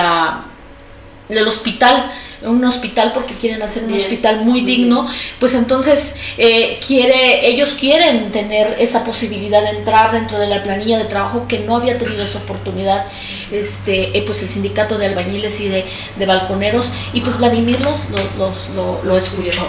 [1.30, 5.06] el hospital un hospital porque quieren hacer un hospital muy digno,
[5.38, 10.98] pues entonces eh, quiere, ellos quieren tener esa posibilidad de entrar dentro de la planilla
[10.98, 13.06] de trabajo que no había tenido esa oportunidad
[13.50, 15.84] este, eh, pues el sindicato de albañiles y de,
[16.24, 19.66] balconeros y pues Vladimir los, lo, lo, escuchó.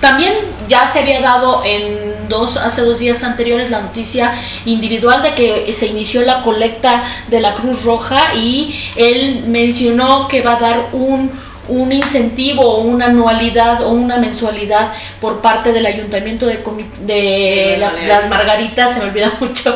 [0.00, 0.32] También
[0.68, 4.32] ya se había dado en dos, hace dos días anteriores la noticia
[4.64, 10.40] individual de que se inició la colecta de la Cruz Roja y él mencionó que
[10.40, 11.30] va a dar un
[11.70, 16.62] un incentivo o una anualidad o una mensualidad por parte del ayuntamiento de,
[17.00, 19.74] de las Margaritas, se me olvida mucho,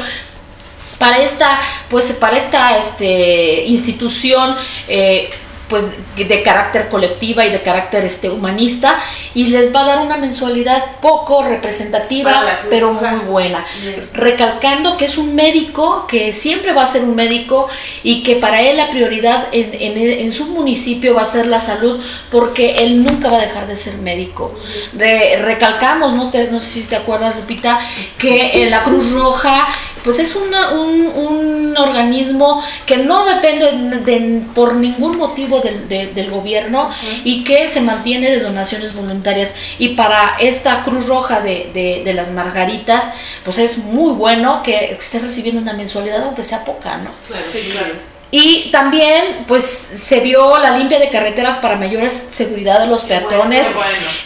[0.98, 4.56] para esta, pues para esta este, institución
[4.88, 5.30] eh,
[5.68, 8.98] pues de carácter colectiva y de carácter este humanista
[9.34, 13.64] y les va a dar una mensualidad poco representativa pero muy buena.
[14.12, 17.68] Recalcando que es un médico que siempre va a ser un médico
[18.02, 22.02] y que para él la prioridad en, en, su municipio va a ser la salud
[22.30, 24.54] porque él nunca va a dejar de ser médico.
[24.92, 27.78] Recalcamos no, no sé si te acuerdas Lupita
[28.18, 29.66] que la Cruz Roja
[30.04, 30.54] pues es un,
[31.16, 36.90] un, organismo que no depende de, por ningún motivo del, gobierno
[37.24, 39.56] y que se mantiene de donaciones voluntarias.
[39.78, 43.10] Y para esta Cruz Roja de, de, las Margaritas,
[43.44, 47.10] pues es muy bueno que esté recibiendo una mensualidad, aunque sea poca, ¿no?
[47.26, 48.13] Claro, sí, claro.
[48.36, 53.68] Y también pues se vio la limpia de carreteras para mayores seguridad de los peatones,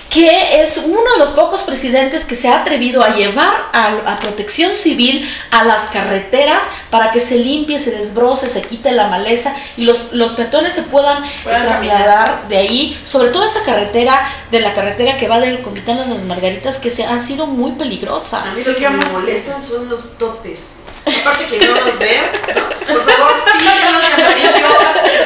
[0.09, 4.75] que es uno de los pocos presidentes que se ha atrevido a llevar a, protección
[4.75, 9.85] civil a las carreteras para que se limpie, se desbroce, se quite la maleza y
[9.85, 15.18] los, los peatones se puedan trasladar de ahí, sobre todo esa carretera, de la carretera
[15.18, 18.42] que va del Comitán a las Margaritas, que se ha sido muy peligrosa.
[18.42, 20.79] A mí lo que me molestan son los topes.
[21.16, 22.68] Aparte que no los vean, ¿no?
[22.87, 24.68] Por favor, pídalos de amarillo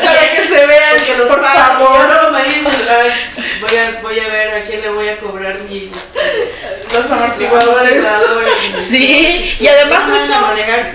[0.04, 0.96] para que se vean.
[1.04, 2.08] Que los por favor.
[2.22, 2.86] no me dicen,
[3.60, 8.04] voy a, voy a ver a quién le voy a cobrar mis este, los amortiguadores.
[10.08, 10.40] Eso.
[10.40, 10.92] Manejar,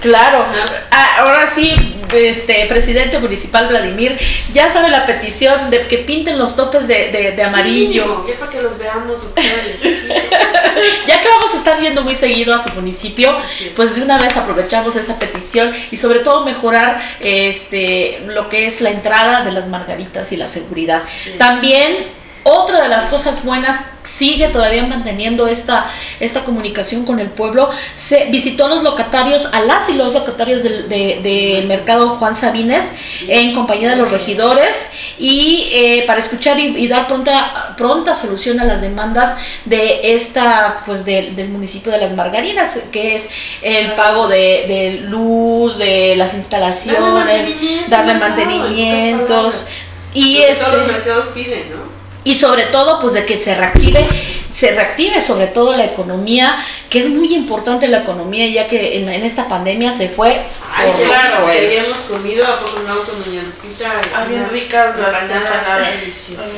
[0.00, 0.44] claro.
[0.90, 4.18] Ah, ahora sí este presidente municipal Vladimir
[4.52, 8.26] ya sabe la petición de que pinten los topes de, de, amarillo.
[8.26, 9.26] ya para que los veamos.
[11.06, 13.36] ya que vamos a estar yendo muy seguido a su municipio,
[13.76, 18.80] pues de una vez aprovechamos esa petición y sobre todo mejorar este lo que es
[18.80, 21.02] la entrada de las margaritas y la seguridad.
[21.38, 27.70] También otra de las cosas buenas sigue todavía manteniendo esta, esta comunicación con el pueblo.
[27.94, 32.94] Se visitó a los locatarios, a las y los locatarios del, del mercado Juan Sabines
[33.28, 38.64] en compañía de los regidores y eh, para escuchar y, dar pronta, pronta solución a
[38.64, 43.28] las demandas de esta, pues del municipio de las Margarinas, que es
[43.62, 47.54] el pago de, de luz, de las instalaciones,
[47.88, 49.66] darle mantenimientos.
[50.12, 51.89] y este, todos los mercados piden, ¿no?
[52.24, 54.06] Y sobre todo pues de que se reactive
[54.52, 56.56] se reactive sobre todo la economía
[56.90, 60.40] que es muy importante la economía ya que en, esta pandemia se fue
[60.76, 65.30] Ay, claro que habíamos comido a poco no con doña Lupita ah, bien ricas las
[65.30, 66.00] empanadas.
[66.00, 66.50] deliciosas.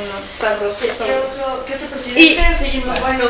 [1.66, 3.24] ¿Qué otro presidente seguimos bueno.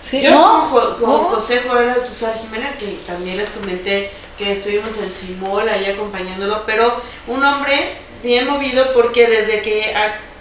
[0.00, 0.70] Sí, yo ¿no?
[0.70, 5.86] con, con José Joel Altuzar Jiménez que también les comenté que estuvimos en Simol ahí
[5.86, 9.94] acompañándolo pero un hombre bien movido porque desde que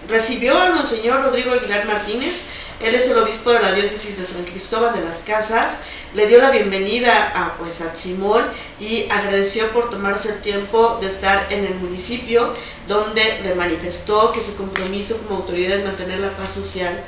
[0.07, 2.35] recibió al Monseñor Rodrigo Aguilar Martínez,
[2.79, 5.79] él es el obispo de la diócesis de San Cristóbal de las Casas,
[6.13, 8.45] le dio la bienvenida a, pues, a Simón
[8.79, 12.53] y agradeció por tomarse el tiempo de estar en el municipio,
[12.87, 17.03] donde le manifestó que su compromiso como autoridad es mantener la paz social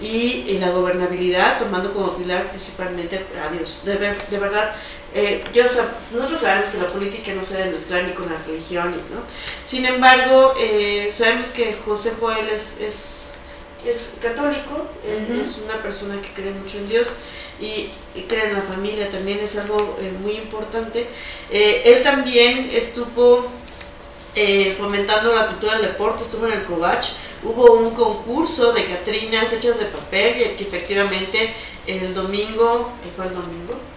[0.00, 3.80] y, la gobernabilidad, tomando como pilar principalmente a Dios.
[3.84, 4.74] De, de verdad,
[5.16, 5.62] eh, yo,
[6.10, 9.22] nosotros sabemos que la política no se debe mezclar ni con la religión, ¿no?
[9.64, 13.34] Sin embargo, eh, sabemos que José Joel es, es,
[13.86, 17.12] es católico, es una persona que cree mucho en Dios
[17.60, 17.90] y,
[18.26, 21.06] cree en la familia, también es algo eh, muy importante.
[21.50, 23.46] él también estuvo
[24.78, 27.10] fomentando la cultura del deporte, estuvo en el Covach,
[27.44, 31.54] hubo un concurso de Catrinas hechas de papel y que efectivamente
[31.86, 33.93] el domingo, ¿fue el domingo?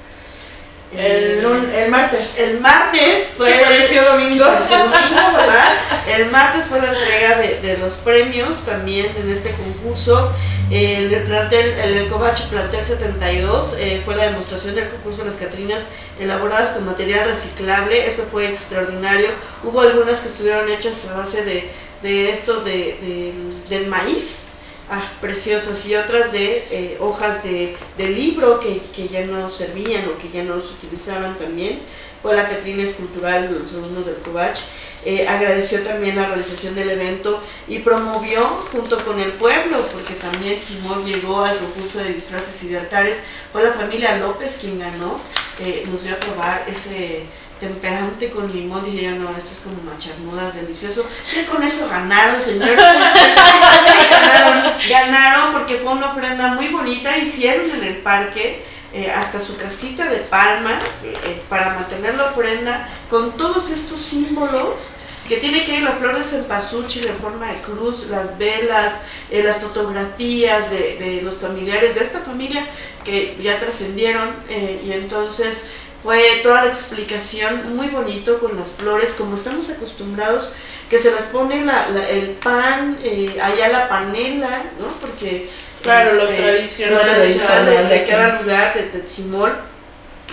[0.96, 1.44] El,
[1.76, 2.40] el, martes.
[2.40, 3.52] El martes fue.
[3.60, 4.46] pareció domingo?
[4.46, 5.74] ¿verdad?
[6.08, 10.32] El martes fue la entrega de, de, los premios también en este concurso.
[10.72, 15.88] El, plantel, el, el Plantel 72 eh, fue la demostración del concurso de las Catrinas
[16.20, 18.08] elaboradas con material reciclable.
[18.08, 19.30] Eso fue extraordinario.
[19.64, 21.70] Hubo algunas que estuvieron hechas a base de,
[22.02, 23.34] de esto de,
[23.70, 24.48] del maíz
[24.90, 30.18] ah, preciosas y otras de eh, hojas de, libro que, que, ya no servían o
[30.18, 31.82] que ya no se utilizaban también.
[32.22, 34.60] Fue la Catrina Escultural, los alumnos del Covach.
[35.06, 40.60] Eh, agradeció también la realización del evento y promovió junto con el pueblo, porque también
[40.60, 43.24] Simón llegó al concurso de disfraces y de altares,
[43.54, 45.20] fue la familia López quien ganó,
[45.60, 47.24] eh, nos dio a probar ese
[47.60, 51.08] temperante con limón, dije yo, no, esto es como macharnudas, delicioso.
[51.36, 52.76] Y con eso ganaron, señor.
[54.10, 59.58] ganaron, ganaron porque fue una ofrenda muy bonita, hicieron en el parque eh, hasta su
[59.58, 64.94] casita de palma eh, eh, para mantener la ofrenda con todos estos símbolos
[65.28, 69.58] que tiene que ir la flor de cempasúchil en forma de cruz, las velas, las
[69.58, 72.66] fotografías de, los familiares de esta familia
[73.04, 75.66] que ya trascendieron y entonces
[76.04, 80.54] fue toda la explicación muy bonito con las flores, como estamos acostumbrados,
[80.90, 84.88] que se las pone la, el pan, eh, allá la panela, ¿no?
[85.00, 85.50] Porque...
[85.82, 89.56] Claro, lo este, tradicional, lo tradicional de, cada lugar, de Tetsimol.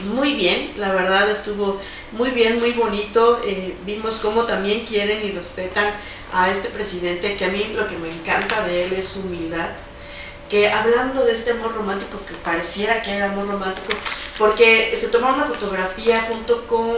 [0.04, 1.78] Muy bien, la verdad estuvo
[2.12, 3.40] muy bien, muy bonito.
[3.44, 5.92] Eh, vimos cómo también quieren y respetan
[6.32, 9.68] a este presidente, que a mí lo que me encanta de él es su humildad
[10.48, 13.96] que hablando de este amor romántico, que pareciera que era amor romántico,
[14.38, 16.96] porque se tomaron una fotografía junto con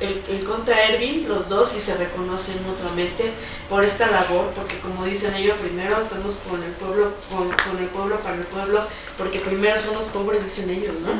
[0.00, 3.32] el, el conta Erwin, los dos, y se reconocen mutuamente
[3.68, 7.88] por esta labor, porque como dicen ellos, primero estamos con el pueblo, con, con el
[7.88, 8.82] pueblo para el pueblo,
[9.16, 11.10] porque primero son los pobres, dicen ellos, ¿no?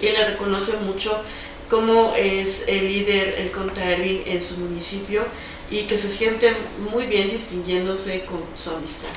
[0.00, 1.22] y le reconoce mucho
[1.68, 5.24] cómo es el líder, el conta Erwin, en su municipio,
[5.70, 6.52] y que se siente
[6.92, 9.08] muy bien distinguiéndose con su amistad.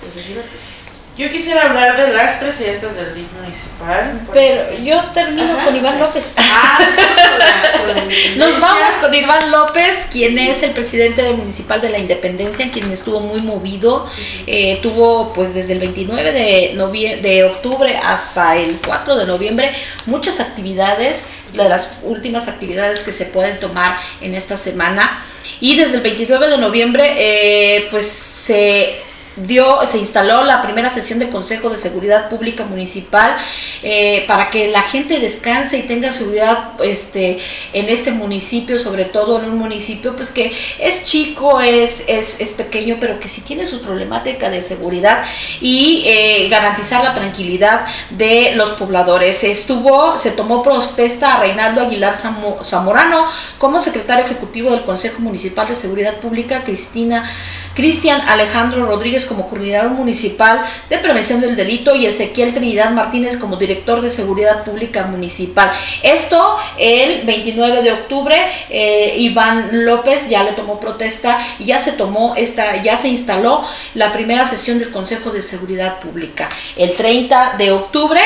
[0.00, 0.86] Pues así las cosas.
[1.16, 4.20] Yo quisiera hablar de las presidentas del DIF municipal.
[4.34, 6.34] Pero yo termino con Iván López.
[6.36, 6.78] Ah,
[8.36, 12.90] Nos vamos con Iván López, quien es el presidente del municipal de la Independencia, quien
[12.90, 14.06] estuvo muy movido.
[14.46, 19.72] Eh, tuvo pues desde el 29 de, de octubre hasta el 4 de noviembre
[20.04, 25.24] muchas actividades, de las últimas actividades que se pueden tomar en esta semana.
[25.60, 29.06] Y desde el 29 de noviembre eh, pues se
[29.36, 33.36] dio, se instaló la primera sesión de Consejo de Seguridad Pública Municipal
[33.82, 37.38] eh, para que la gente descanse y tenga seguridad este,
[37.72, 42.52] en este municipio, sobre todo en un municipio pues que es chico, es, es, es
[42.52, 45.24] pequeño, pero que sí tiene su problemática de seguridad
[45.60, 49.44] y eh, garantizar la tranquilidad de los pobladores.
[49.44, 53.26] Estuvo, se tomó protesta a Reinaldo Aguilar Zamorano
[53.58, 57.30] como secretario ejecutivo del Consejo Municipal de Seguridad Pública, Cristina
[57.76, 63.56] Cristian Alejandro Rodríguez como coordinador municipal de prevención del delito y Ezequiel Trinidad Martínez como
[63.56, 65.70] director de seguridad pública municipal.
[66.02, 68.36] Esto el 29 de octubre,
[68.70, 73.62] eh, Iván López ya le tomó protesta y ya se tomó esta, ya se instaló
[73.94, 76.48] la primera sesión del Consejo de Seguridad Pública.
[76.76, 78.20] El 30 de octubre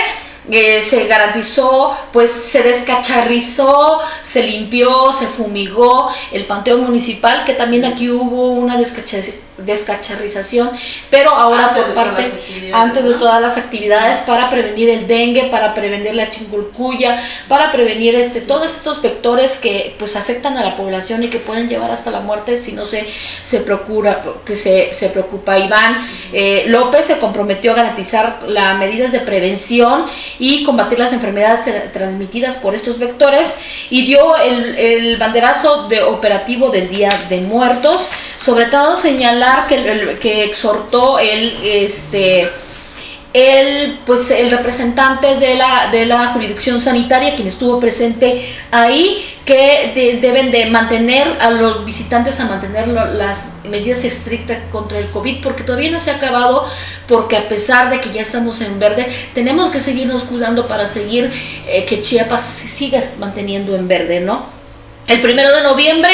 [0.51, 7.85] eh, se garantizó, pues se descacharrizó, se limpió, se fumigó el panteón municipal, que también
[7.85, 8.77] aquí hubo una
[9.67, 10.71] descacharrización,
[11.11, 12.23] pero ahora Antes por de parte,
[12.73, 13.19] antes de ¿no?
[13.19, 18.75] todas las actividades, para prevenir el dengue, para prevenir la chingulcuya, para prevenir este, todos
[18.75, 22.57] estos vectores que pues afectan a la población y que pueden llevar hasta la muerte
[22.57, 23.07] si no se,
[23.43, 25.59] se procura, que se, se preocupa.
[25.59, 25.99] Iván
[26.33, 30.07] eh, López se comprometió a garantizar las medidas de prevención
[30.39, 33.55] y combatir las enfermedades tra- transmitidas por estos vectores
[33.91, 38.97] y dio el, el banderazo de operativo del Día de Muertos, sobre todo
[39.69, 42.51] que, que exhortó el este
[43.33, 49.93] el pues el representante de la de la jurisdicción sanitaria quien estuvo presente ahí que
[49.95, 55.43] de- deben de mantener a los visitantes a mantener las medidas estrictas contra el COVID
[55.45, 56.67] porque todavía no se ha acabado
[57.07, 61.31] porque a pesar de que ya estamos en verde tenemos que seguirnos cuidando para seguir
[61.69, 64.45] eh, que Chiapas siga manteniendo en verde no
[65.11, 66.13] el primero de noviembre,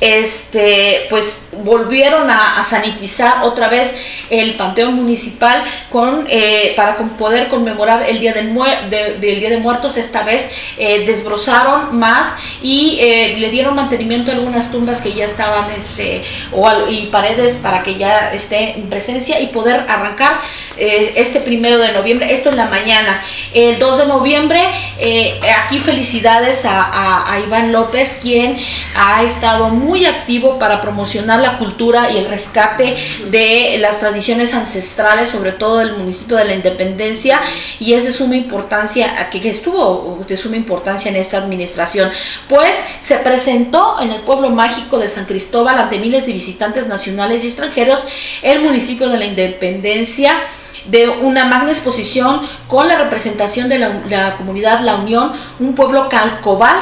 [0.00, 3.94] este, pues volvieron a, sanitizar otra vez
[4.30, 9.56] el panteón municipal con eh, para poder conmemorar el día muer- de- del día de
[9.58, 9.96] muertos.
[9.96, 15.24] Esta vez eh, desbrozaron más y eh, le dieron mantenimiento a algunas tumbas que ya
[15.24, 20.32] estaban, este, o y paredes para que ya esté en presencia y poder arrancar
[20.76, 22.32] este primero de noviembre.
[22.34, 23.22] Esto en la mañana.
[23.54, 24.60] El 2 de noviembre,
[25.64, 28.35] aquí felicidades a, a- a Iván López, quien
[28.94, 32.96] ha estado muy activo para promocionar la cultura y el rescate
[33.30, 37.40] de las tradiciones ancestrales, sobre todo del municipio de la Independencia,
[37.80, 42.10] y es de suma importancia, que, que estuvo de suma importancia en esta administración,
[42.48, 47.44] pues se presentó en el pueblo mágico de San Cristóbal ante miles de visitantes nacionales
[47.44, 48.00] y extranjeros
[48.42, 50.40] el municipio de la Independencia
[50.88, 56.78] de una magna exposición con la representación de la, comunidad La Unión, un pueblo calcobal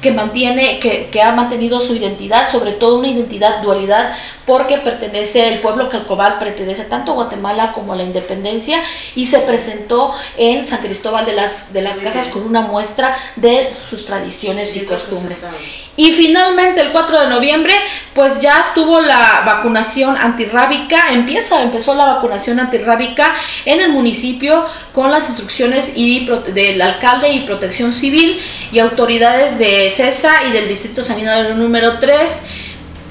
[0.00, 4.12] que mantiene, que ha mantenido su identidad, sobre todo una identidad dualidad,
[4.48, 8.82] porque pertenece, el pueblo calcobal pertenece tanto a Guatemala como a la independencia
[9.14, 13.70] y se presentó en San Cristóbal de las, de las Casas con una muestra de
[13.90, 15.42] sus tradiciones y Bien costumbres.
[15.42, 15.88] representados.
[15.98, 17.74] Y finalmente el 4 de noviembre,
[18.14, 23.34] pues ya estuvo la vacunación antirrábica, empieza, empezó la vacunación antirrábica
[23.66, 28.40] en el municipio con las instrucciones y del alcalde y protección civil
[28.72, 32.67] y autoridades de CESA y del distrito sanitario número 3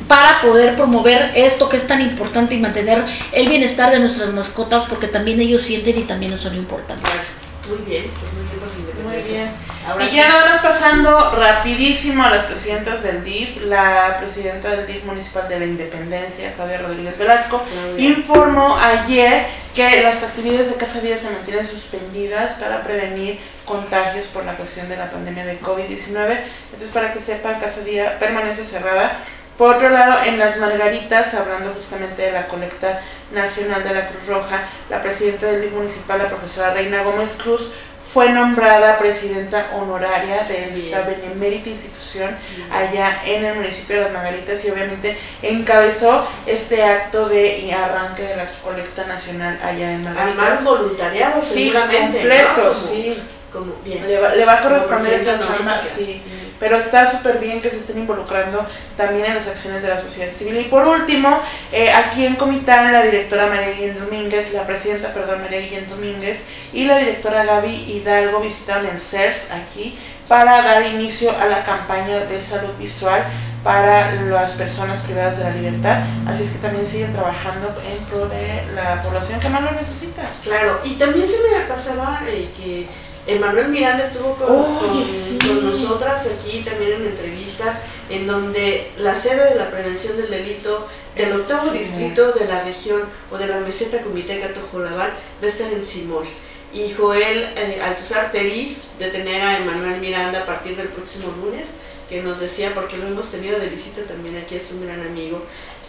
[0.08, 4.86] para poder promover esto que es tan importante y mantener el bienestar de nuestras mascotas
[4.86, 7.38] porque también ellos sienten y también son importantes.
[7.67, 9.67] Muy bien, pues muy bien Muy bien.
[9.88, 10.17] Ahora y sí.
[10.17, 15.48] ya nada más pasando rapidísimo a las presidentas del DIF, la presidenta del DIF municipal
[15.48, 17.63] de la Independencia, Claudia Rodríguez Velasco,
[17.98, 24.43] informó ayer que las actividades de Casa Día se mantienen suspendidas para prevenir contagios por
[24.43, 26.38] la cuestión de la pandemia de COVID-19.
[26.65, 29.20] Entonces, para que sepan, Casa Día permanece cerrada.
[29.58, 34.28] Por otro lado, en Las Margaritas, hablando justamente de la colecta nacional de la Cruz
[34.28, 37.74] Roja, la presidenta del DIF municipal, la profesora Reina Gómez Cruz,
[38.13, 41.20] fue nombrada presidenta honoraria de esta Bien.
[41.22, 42.38] benemérita institución
[42.72, 48.36] allá en el municipio de Las Margaritas y obviamente encabezó este acto de arranque de
[48.38, 50.63] la colecta nacional allá en Armar Margaritas.
[50.63, 52.20] voluntariado, Sí, seguramente.
[52.20, 52.62] completo, ¿no?
[52.63, 53.24] Como- sí.
[53.52, 54.08] Como, bien.
[54.08, 56.22] Le va, le va a corresponder esa chamba, honorífica.
[56.60, 58.65] Pero está súper bien que se estén involucrando
[58.96, 60.60] también en las acciones de la sociedad civil.
[60.60, 61.41] Y por último,
[61.72, 66.46] eh, aquí en Comitán, la directora María Guillén Domínguez, la presidenta, perdón, María Guillén Domínguez
[66.74, 72.20] y la directora Gaby Hidalgo visitaron el CERS aquí para dar inicio a la campaña
[72.20, 73.24] de salud visual
[73.63, 76.00] para las personas privadas de la libertad.
[76.28, 80.24] Así es que también siguen trabajando en pro de la población que más lo necesita.
[80.43, 82.88] Claro, y también se me pasaba eh, que
[83.28, 85.38] Emanuel Miranda estuvo con, con- sí.
[85.40, 90.88] con nosotras aquí también en entrevista, en donde la sede de la prevención del delito
[91.16, 91.80] del octavo Sí.
[91.80, 96.26] distrito de la región o de la meseta Comiteca Tojolabal va a estar en Simol.
[96.74, 101.72] Y Joel eh, Altuzar feliz de tener a Emanuel Miranda a partir del próximo lunes,
[102.08, 105.42] que nos decía, porque lo hemos tenido de visita también aquí, es un gran amigo,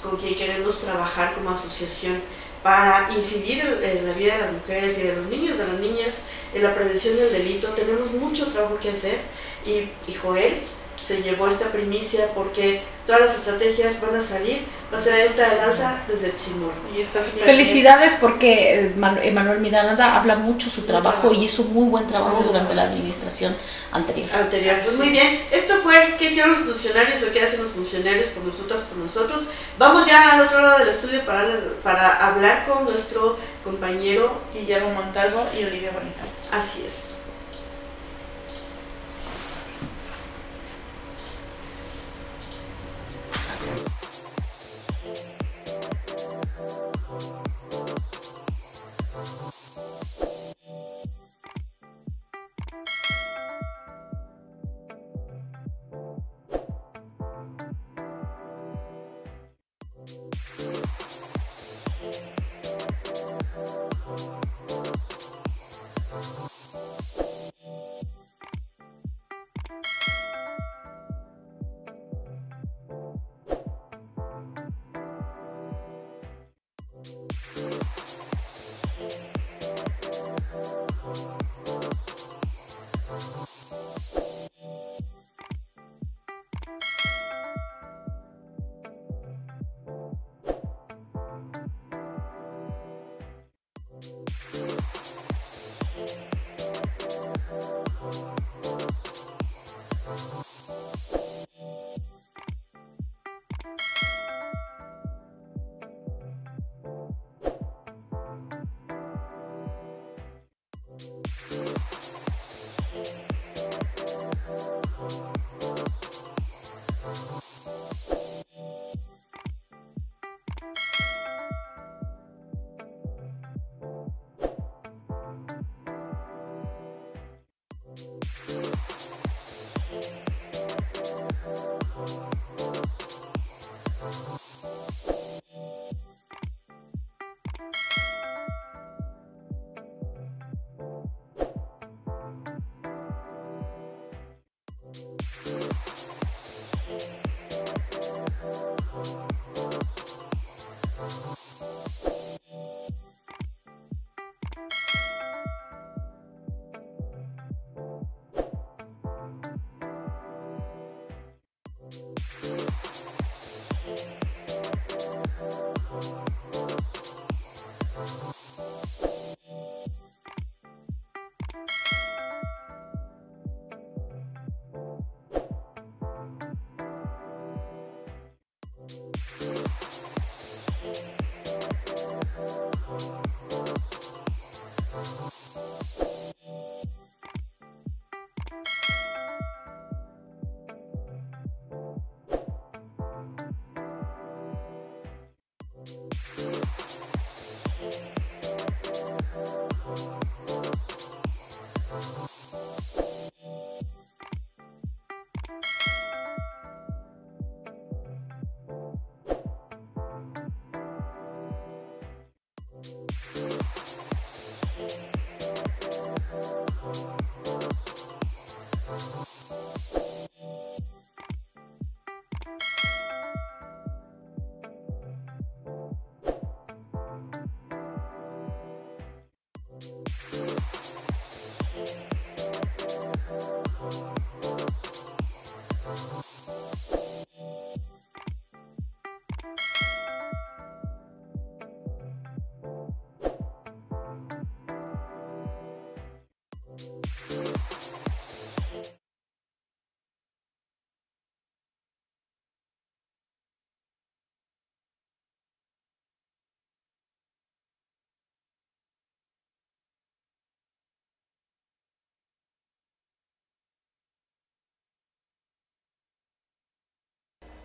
[0.03, 2.21] con quien queremos trabajar como asociación
[2.63, 6.23] para incidir en, la vida de las mujeres y de los niños, de las niñas,
[6.55, 7.69] en la prevención del delito.
[7.69, 9.21] Tenemos mucho trabajo que hacer
[9.65, 10.55] y, y Joel
[11.01, 15.49] se llevó esta primicia porque todas las estrategias van a salir, va a ser punta
[15.49, 16.73] de lanza desde Timor.
[16.97, 21.89] Y está Felicidades porque eh, Manu- Emanuel Miranda habla mucho su trabajo y hizo muy
[21.89, 23.57] buen trabajo durante la administración
[23.93, 24.29] anterior.
[24.35, 24.77] anterior.
[24.85, 28.45] Pues muy bien, esto fue qué hicieron los funcionarios o qué hacen los funcionarios por
[28.45, 29.47] nosotras, por nosotros.
[29.79, 31.49] Vamos ya al otro lado del estudio para,
[31.83, 34.43] para hablar con nuestro compañero.
[34.53, 36.49] Guillermo Montalvo y Olivia Bonitas.
[36.53, 37.18] Así es.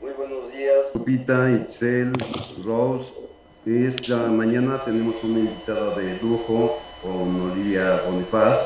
[0.03, 0.75] Muy buenos días.
[0.93, 2.11] Lupita, Itzel,
[2.65, 3.13] Rose.
[3.65, 8.57] Esta mañana tenemos una invitada de lujo con Olivia Bonifaz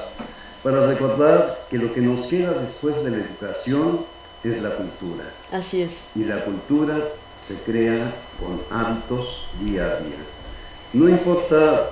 [0.63, 4.03] para recordar que lo que nos queda después de la educación
[4.43, 5.25] es la cultura.
[5.51, 6.09] Así es.
[6.15, 6.97] Y la cultura
[7.39, 10.17] se crea con hábitos día a día.
[10.93, 11.91] No importa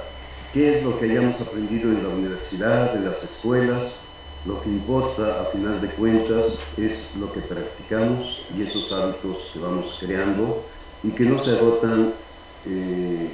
[0.53, 3.99] qué es lo que hayamos aprendido en la universidad, en las escuelas,
[4.45, 9.59] lo que importa a final de cuentas es lo que practicamos y esos hábitos que
[9.59, 10.63] vamos creando
[11.03, 12.13] y que no se agotan
[12.65, 13.29] eh,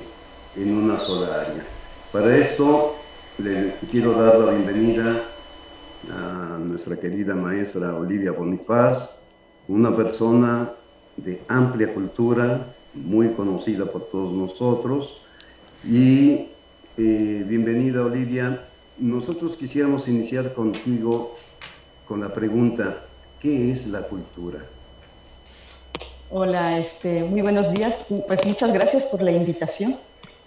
[0.55, 1.65] en una sola área.
[2.11, 2.95] Para esto
[3.37, 5.23] le quiero dar la bienvenida
[6.09, 9.15] a nuestra querida maestra Olivia Bonifaz,
[9.67, 10.71] una persona
[11.17, 15.21] de amplia cultura, muy conocida por todos nosotros.
[15.83, 16.47] Y
[16.97, 18.70] eh, bienvenida Olivia.
[19.01, 21.33] Nosotros quisiéramos iniciar contigo
[22.07, 23.01] con la pregunta,
[23.39, 24.59] ¿qué es la cultura?
[26.29, 28.05] Hola, este, muy buenos días.
[28.27, 29.97] Pues muchas gracias por la invitación.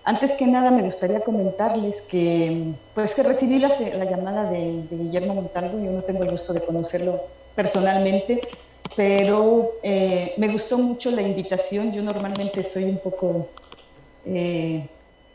[0.04, 3.70] Antes que nada me gustaría comentarles que, pues que recibí la,
[4.04, 7.22] llamada de, Guillermo Montalvo, yo no tengo el gusto de conocerlo
[7.56, 8.40] personalmente,
[8.94, 11.92] pero eh, me gustó mucho la invitación.
[11.92, 13.48] Yo normalmente soy un poco
[14.24, 14.86] eh,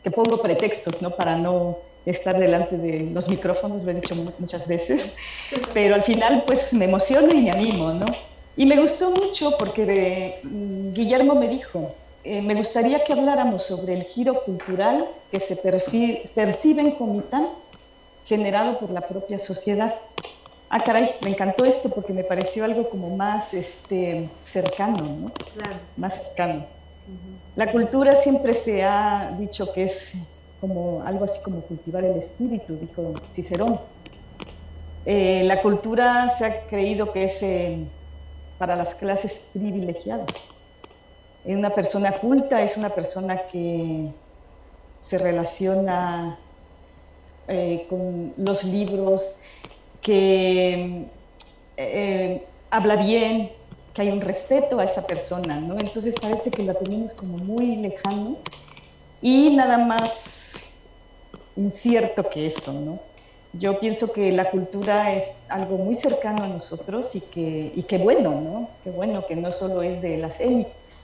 [0.02, 1.10] que pongo pretextos, ¿no?
[1.14, 5.12] Para no estar delante de los micrófonos, lo he dicho muchas veces,
[5.74, 8.06] pero al final pues me emociono y me animo, ¿no?
[8.56, 11.94] Y me gustó mucho porque mm, Guillermo me dijo,
[12.24, 17.48] eh, me gustaría que habláramos sobre el giro cultural que se percibe en Comitán
[18.26, 19.94] generado por la propia sociedad.
[20.68, 25.32] Ah, caray, me encantó esto porque me pareció algo como más este, cercano, ¿no?
[25.54, 25.78] Claro.
[25.96, 26.66] Más cercano.
[27.56, 30.14] La cultura siempre se ha dicho que es
[30.60, 33.80] como algo así como cultivar el espíritu, dijo Cicerón.
[35.06, 37.86] Eh, la cultura se ha creído que es eh,
[38.58, 40.44] para las clases privilegiadas.
[41.44, 44.12] Una persona culta es una persona que
[45.00, 46.38] se relaciona
[47.48, 49.34] eh, con los libros,
[50.02, 51.06] que
[52.70, 53.52] habla bien,
[53.94, 55.80] que hay un respeto a esa persona, ¿no?
[55.80, 58.36] Entonces parece que la tenemos como muy lejano
[59.22, 60.39] y nada más
[61.56, 62.98] incierto que eso, ¿no?
[63.52, 67.98] Yo pienso que la cultura es algo muy cercano a nosotros y que, y que
[67.98, 68.68] bueno, ¿no?
[68.84, 71.00] Qué bueno que no solo es de las élites.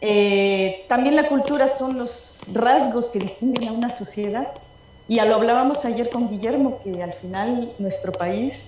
[0.00, 4.48] Eh, también la cultura son los rasgos que distinguen a una sociedad.
[5.08, 8.66] Y ya lo hablábamos ayer con Guillermo, que al final nuestro país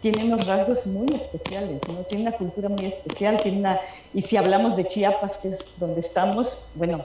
[0.00, 1.96] tiene unos rasgos muy especiales, ¿no?
[2.04, 3.80] Tiene una cultura muy especial, tiene una,
[4.14, 7.04] y si hablamos de Chiapas, que es donde estamos, bueno,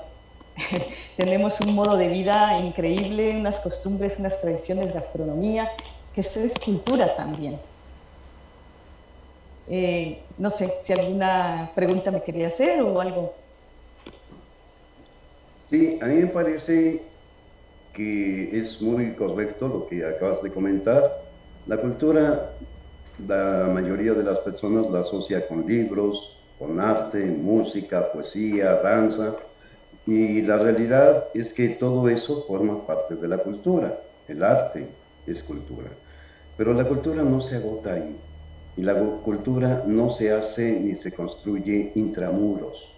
[1.18, 5.70] tenemos un modo de vida increíble, unas costumbres, unas tradiciones, gastronomía,
[6.14, 7.60] que esto es cultura también.
[9.68, 13.34] Eh, no sé si alguna pregunta me quería hacer o algo.
[15.70, 17.02] Sí, a mí me parece
[17.94, 21.10] que es muy correcto lo que acabas de comentar.
[21.68, 22.58] La cultura,
[23.20, 29.38] la mayoría de las personas la asocia con libros, con arte, música, poesía, danza
[30.06, 34.02] y la realidad es que todo eso forma parte de la cultura.
[34.28, 34.88] El arte
[35.28, 35.90] es cultura.
[36.58, 38.16] Pero la cultura no se agota ahí.
[38.78, 42.96] Y la cultura no se hace ni se construye intramuros,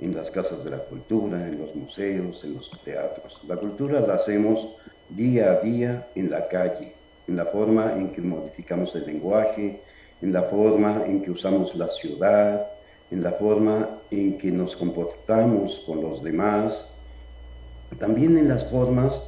[0.00, 3.40] en las casas de la cultura, en los museos, en los teatros.
[3.46, 4.76] La cultura la hacemos
[5.08, 6.94] día a día en la calle,
[7.28, 9.80] en la forma en que modificamos el lenguaje,
[10.20, 12.73] en la forma en que usamos la ciudad,
[13.14, 16.90] en la forma en que nos comportamos con los demás,
[18.00, 19.24] también en las formas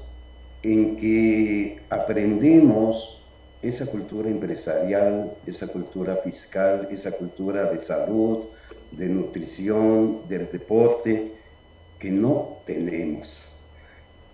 [0.64, 3.22] en que aprendemos
[3.62, 8.47] esa cultura empresarial, esa cultura fiscal, esa cultura de salud,
[8.91, 11.32] de nutrición, del deporte,
[12.01, 13.55] que no tenemos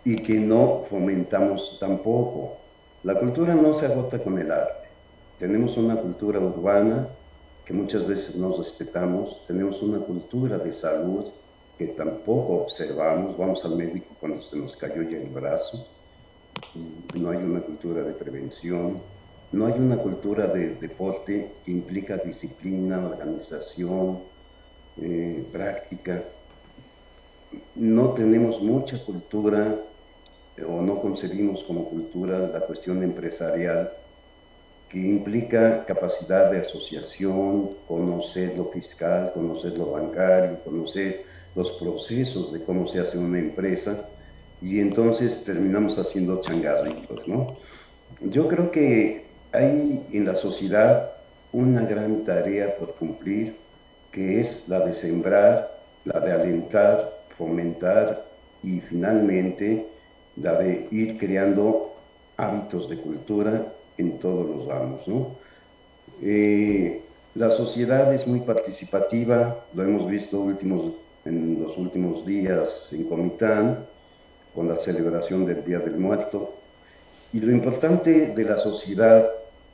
[0.02, 2.56] y que no fomentamos tampoco.
[3.02, 4.88] La cultura no se agota con el arte.
[5.38, 7.08] Tenemos una cultura urbana
[7.72, 11.24] muchas veces nos respetamos, tenemos una cultura de salud
[11.78, 15.86] que tampoco observamos, vamos al médico cuando se nos cayó ya el brazo,
[17.14, 19.00] no hay una cultura de prevención,
[19.52, 24.20] no hay una cultura de deporte que implica disciplina, organización,
[25.00, 26.24] eh, práctica.
[27.74, 29.76] No tenemos mucha cultura
[30.66, 33.92] o no concebimos como cultura la cuestión empresarial
[34.92, 41.24] que implica capacidad de asociación, conocer lo fiscal, conocer lo bancario, conocer
[41.54, 44.06] los procesos de cómo se hace una empresa,
[44.60, 47.56] y entonces terminamos haciendo changarritos, ¿no?
[48.20, 51.12] Yo creo que hay en la sociedad
[51.52, 53.56] una gran tarea por cumplir,
[54.10, 58.26] que es la de sembrar, la de alentar, fomentar
[58.62, 59.86] y finalmente
[60.36, 61.94] la de ir creando
[62.36, 65.06] hábitos de cultura en todos los ramos.
[65.06, 65.36] ¿no?
[66.22, 67.02] Eh,
[67.34, 70.92] la sociedad es muy participativa, lo hemos visto últimos,
[71.24, 73.86] en los últimos días en Comitán,
[74.54, 76.54] con la celebración del Día del Muerto.
[77.32, 79.30] Y lo importante de la sociedad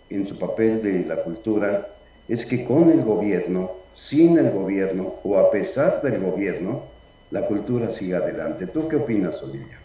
[0.09, 1.89] en su papel de la cultura
[2.29, 6.85] es que con el gobierno, sin el gobierno o a pesar del gobierno,
[7.31, 8.67] la cultura sigue adelante.
[8.69, 9.81] ¿Tú qué opinas, Olivia?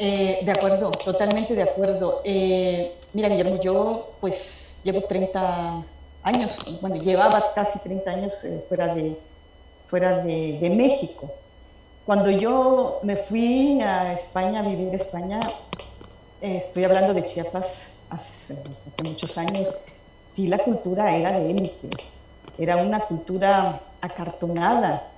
[0.00, 2.20] Eh, de acuerdo, totalmente de acuerdo.
[2.22, 5.84] Eh, mira, Guillermo, yo pues llevo 30
[6.22, 9.18] años, bueno, llevaba casi 30 años eh, fuera, de,
[9.86, 11.32] fuera de, de, México.
[12.06, 15.40] Cuando yo me fui a España, a vivir en España,
[16.40, 19.74] eh, estoy hablando de Chiapas hace, hace muchos años,
[20.22, 21.88] sí la cultura era de élite,
[22.56, 25.08] era una cultura acartonada,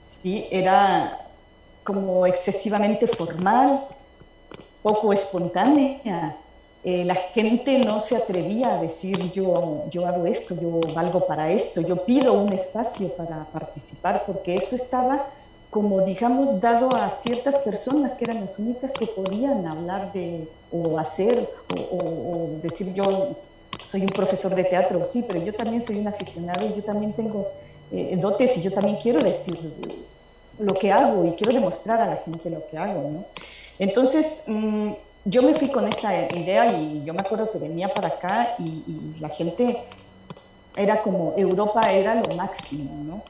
[0.00, 1.26] sí, era
[1.84, 3.86] como excesivamente formal,
[4.82, 6.36] poco espontánea.
[6.82, 11.50] Eh, la gente no se atrevía a decir yo, yo hago esto, yo valgo para
[11.50, 15.26] esto, yo pido un espacio para participar, porque eso estaba
[15.68, 20.98] como digamos dado a ciertas personas que eran las únicas que podían hablar de o
[20.98, 21.48] hacer
[21.90, 23.36] o, decir yo
[23.84, 27.48] soy un profesor de teatro, sí, pero yo también soy un aficionado yo también tengo
[27.92, 29.58] eh, dotes y yo también quiero decir
[30.60, 33.24] lo que hago y quiero demostrar a la gente lo que hago, ¿no?
[33.78, 34.92] Entonces, mm,
[35.24, 39.18] yo me fui con esa idea y yo me acuerdo que venía para acá y,
[39.20, 39.78] la gente
[40.76, 43.22] era como, Europa era lo máximo, ¿no?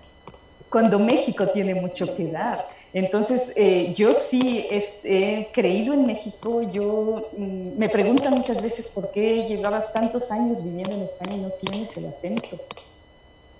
[0.69, 2.69] Cuando México tiene mucho que dar.
[2.93, 9.11] Entonces, eh, yo sí he creído en México, yo mm, me preguntan muchas veces por
[9.11, 12.61] qué llevabas tantos años viviendo en España y no tienes el acento.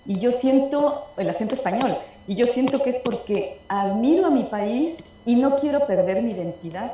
[0.05, 1.97] Y yo siento el acento español,
[2.27, 6.31] y yo siento que es porque admiro a mi país y no quiero perder mi
[6.31, 6.93] identidad.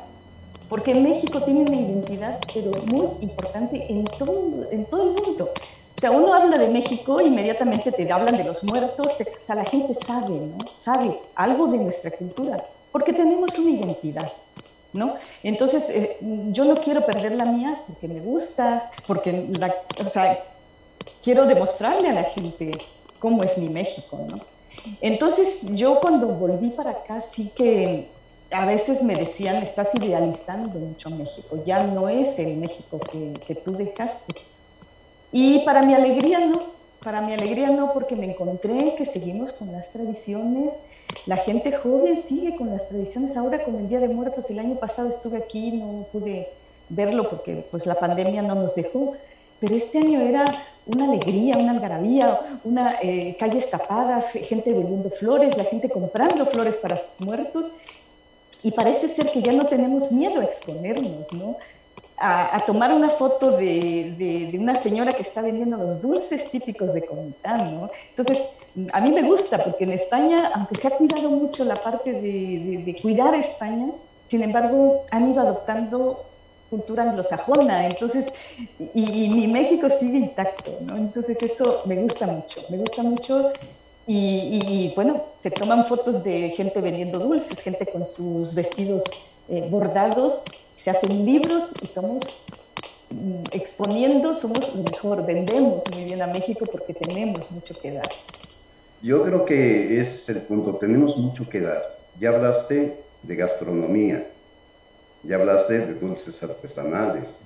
[0.68, 5.50] Porque México tiene una identidad, pero muy importante en todo, en todo el mundo.
[5.96, 9.64] O sea, uno habla de México, inmediatamente te hablan de los muertos, o sea, la
[9.64, 10.58] gente sabe, ¿no?
[10.72, 14.30] Sabe algo de nuestra cultura, porque tenemos una identidad,
[14.92, 15.14] ¿no?
[15.42, 16.18] Entonces, eh,
[16.50, 20.44] yo no quiero perder la mía porque me gusta, porque, la, o sea,
[21.20, 22.72] quiero demostrarle a la gente
[23.18, 24.40] cómo es mi México, ¿no?
[25.00, 28.10] Entonces yo cuando volví para acá sí que
[28.50, 33.54] a veces me decían, estás idealizando mucho México, ya no es el México que, que
[33.54, 34.34] tú dejaste.
[35.30, 39.70] Y para mi alegría no, para mi alegría no, porque me encontré que seguimos con
[39.72, 40.80] las tradiciones,
[41.26, 44.76] la gente joven sigue con las tradiciones, ahora con el Día de Muertos, el año
[44.76, 46.50] pasado estuve aquí, no pude
[46.88, 49.12] verlo porque pues la pandemia no nos dejó,
[49.60, 50.44] pero este año era
[50.88, 56.78] una alegría, una algarabía, una, eh, calles tapadas, gente vendiendo flores, la gente comprando flores
[56.78, 57.70] para sus muertos.
[58.62, 61.56] Y parece ser que ya no tenemos miedo a exponernos, ¿no?
[62.20, 67.06] A, tomar una foto de, de, una señora que está vendiendo los dulces típicos de
[67.06, 67.90] Comitán, ¿no?
[68.08, 68.40] Entonces,
[68.92, 72.82] a mí me gusta porque en España, aunque se ha cuidado mucho la parte de,
[72.84, 73.92] de cuidar a España,
[74.26, 76.27] sin embargo, han ido adoptando
[76.70, 78.26] cultura anglosajona, entonces,
[78.94, 80.96] y, mi México sigue intacto, ¿no?
[80.96, 83.50] Entonces eso me gusta mucho, me gusta mucho
[84.06, 89.04] y, bueno, se toman fotos de gente vendiendo dulces, gente con sus vestidos
[89.50, 90.42] eh, bordados,
[90.74, 92.22] se hacen libros y somos
[93.10, 98.08] mm, exponiendo, somos lo mejor, vendemos muy bien a México porque tenemos mucho que dar.
[99.02, 101.98] Yo creo que ese es el punto, tenemos mucho que dar.
[102.18, 104.26] Ya hablaste de gastronomía,
[105.22, 107.40] ya hablaste de dulces artesanales,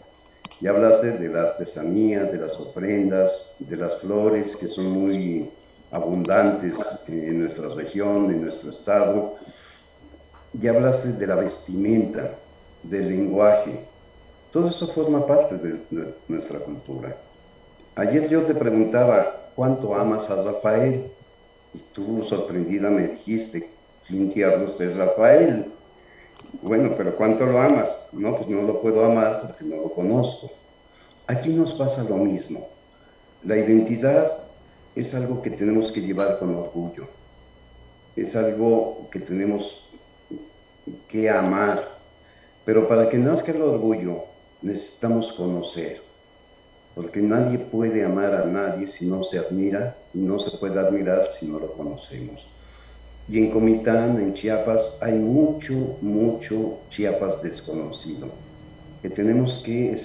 [0.61, 5.51] ya hablaste de la artesanía, de las ofrendas, de las flores que son muy
[5.91, 9.37] abundantes en nuestra región, en nuestro estado.
[10.53, 12.39] Ya hablaste de la vestimenta,
[12.83, 13.85] del lenguaje.
[14.51, 17.17] Todo eso forma parte de, nuestra cultura.
[17.95, 21.11] Ayer yo te preguntaba, ¿cuánto amas a Rafael?
[21.75, 23.71] Y tú sorprendida me dijiste,
[24.07, 25.73] ¿quién diablos es Rafael?
[26.61, 27.99] Bueno, pero ¿cuánto lo amas?
[28.13, 30.51] No, pues no lo puedo amar porque no lo conozco.
[31.27, 32.69] Aquí nos pasa lo mismo.
[33.43, 34.41] La identidad
[34.95, 37.09] es algo que tenemos que llevar con orgullo.
[38.15, 39.89] Es algo que tenemos
[41.09, 41.99] que amar.
[42.65, 44.25] Pero para que nazca el orgullo
[44.61, 46.03] necesitamos conocer.
[46.95, 51.31] Porque nadie puede amar a nadie si no se admira y no se puede admirar
[51.33, 52.52] si no lo conocemos.
[53.33, 58.29] Y en Comitán, en Chiapas, hay mucho, mucho Chiapas desconocido,
[59.01, 59.97] que tenemos que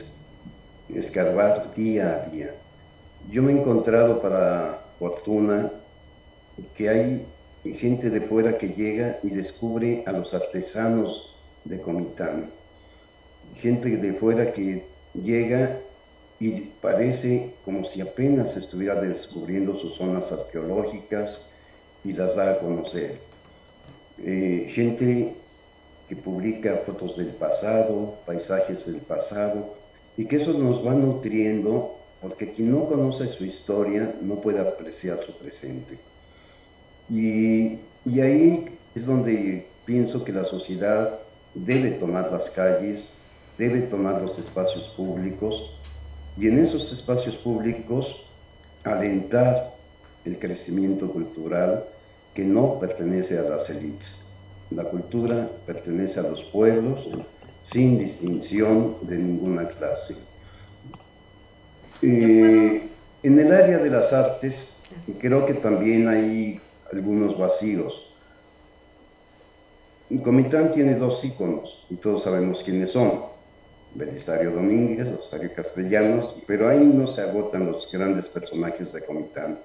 [0.87, 2.55] escarbar día a día.
[3.29, 5.73] Yo me he encontrado para fortuna
[6.73, 7.25] que hay
[7.65, 12.51] gente de fuera que llega y descubre a los artesanos de Comitán.
[13.55, 15.81] Gente de fuera que llega
[16.39, 21.45] y parece como si apenas estuviera descubriendo sus zonas arqueológicas,
[22.07, 23.19] y las da a conocer.
[24.17, 25.35] Eh, gente
[26.07, 29.75] que publica fotos del pasado, paisajes del pasado,
[30.15, 35.19] y que eso nos va nutriendo, porque quien no conoce su historia no puede apreciar
[35.25, 35.99] su presente.
[37.09, 41.19] Y, y ahí es donde pienso que la sociedad
[41.53, 43.13] debe tomar las calles,
[43.57, 45.77] debe tomar los espacios públicos,
[46.37, 48.15] y en esos espacios públicos
[48.85, 49.75] alentar
[50.23, 51.85] el crecimiento cultural
[52.37, 54.21] que no pertenece a las élites.
[54.69, 57.09] La cultura pertenece a los pueblos
[57.63, 60.15] sin distinción de ninguna clase.
[62.03, 62.89] Eh,
[63.23, 64.71] en el área de las artes,
[65.17, 66.61] creo que también hay
[66.93, 68.13] algunos vacíos.
[70.23, 73.23] Comitán tiene dos íconos y todos sabemos quiénes son.
[73.95, 79.59] Belisario Domínguez, Rosario Castellanos, pero ahí no se agotan los grandes personajes de Comitán.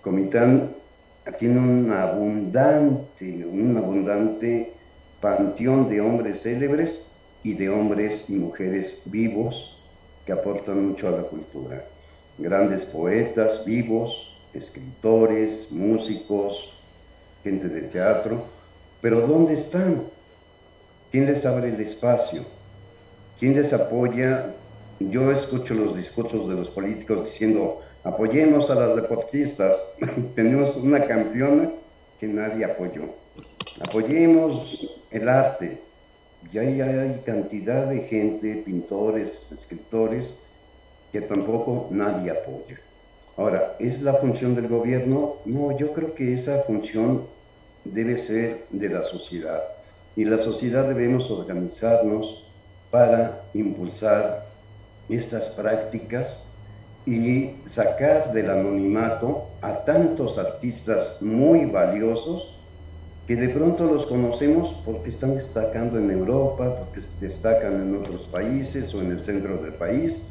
[0.00, 0.85] Comitán
[1.32, 4.72] tiene un abundante, un abundante
[5.20, 7.02] panteón de hombres célebres
[7.42, 9.76] y de hombres y mujeres vivos
[10.24, 11.84] que aportan mucho a la cultura.
[12.38, 16.72] Grandes poetas vivos, escritores, músicos,
[17.42, 18.44] gente de teatro,
[19.00, 20.04] pero ¿dónde están?
[21.10, 22.44] ¿Quién les abre el espacio?
[23.38, 24.54] ¿Quién les apoya?
[24.98, 29.86] Yo escucho los discursos de los políticos diciendo, apoyemos a las deportistas.
[30.34, 31.70] Tenemos una campeona
[32.18, 33.02] que nadie apoyó.
[33.86, 35.82] Apoyemos el arte.
[36.50, 40.34] Y ahí hay cantidad de gente, pintores, escritores,
[41.12, 42.80] que tampoco nadie apoya.
[43.36, 45.36] Ahora, ¿es la función del gobierno?
[45.44, 47.26] No, yo creo que esa función
[47.84, 49.62] debe ser de la sociedad.
[50.14, 52.46] Y la sociedad debemos organizarnos
[52.90, 54.45] para impulsar
[55.08, 56.40] estas prácticas
[57.06, 62.56] y sacar del anonimato a tantos artistas muy valiosos
[63.26, 68.94] que de pronto los conocemos porque están destacando en Europa, porque destacan en otros países
[68.94, 70.22] o en el centro del país.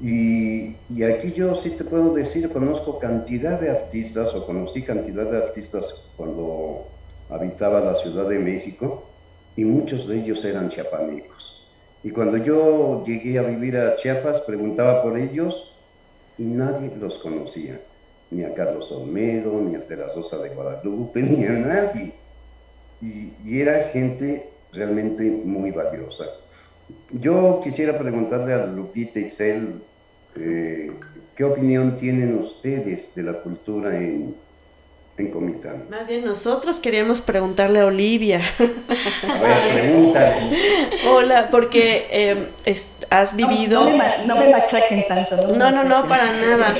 [0.00, 5.30] Y, y, aquí yo sí te puedo decir, conozco cantidad de artistas o conocí cantidad
[5.30, 6.88] de artistas cuando
[7.30, 9.08] habitaba la Ciudad de México
[9.56, 11.53] y muchos de ellos eran chiapanecos.
[12.04, 15.72] Y cuando yo llegué a vivir a Chiapas, preguntaba por ellos
[16.36, 17.80] y nadie los conocía.
[18.30, 22.12] Ni a Carlos Olmedo, ni a la Rosa de Guadalupe, ni a nadie.
[23.00, 26.26] Y, era gente realmente muy valiosa.
[27.10, 29.80] Yo quisiera preguntarle a Lupita Ixel,
[30.36, 30.92] eh,
[31.34, 34.34] ¿qué opinión tienen ustedes de la cultura en,
[35.16, 35.84] en Comitán?
[35.90, 38.40] Más bien nosotros queríamos preguntarle a Olivia.
[39.28, 40.56] A ver, pregúntale.
[41.08, 43.84] Hola, porque eh, es- has vivido...
[43.84, 45.36] No, no me, no me machaquen tanto.
[45.36, 46.74] me No, no, no, para nada.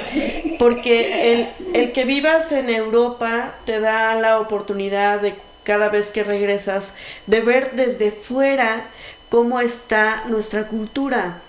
[0.59, 6.25] Porque el, el que vivas en Europa te da la oportunidad de cada vez que
[6.25, 6.95] regresas
[7.27, 8.89] de ver desde fuera
[9.29, 11.41] cómo está nuestra cultura.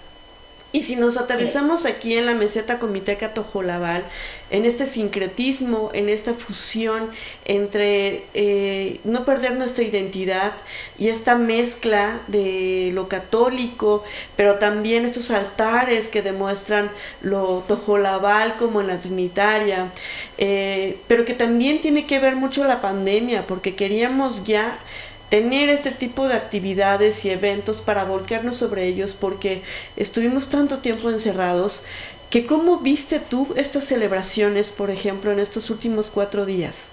[0.75, 4.03] Y si nos aterrizamos aquí en la meseta Comiteca Tojolabal,
[4.49, 7.11] en este sincretismo, en esta fusión
[7.45, 10.51] entre eh, no perder nuestra identidad
[10.97, 14.03] y esta mezcla de lo católico,
[14.35, 19.93] pero también estos altares que demuestran lo tojolabal como en la Trinitaria,
[20.37, 24.77] eh, pero que también tiene que ver mucho la pandemia, porque queríamos ya
[25.29, 29.63] tener este tipo de actividades y eventos para volcarnos sobre ellos porque
[29.95, 31.83] estuvimos tanto tiempo encerrados
[32.29, 36.91] que cómo viste tú estas celebraciones, por ejemplo, en estos últimos cuatro días.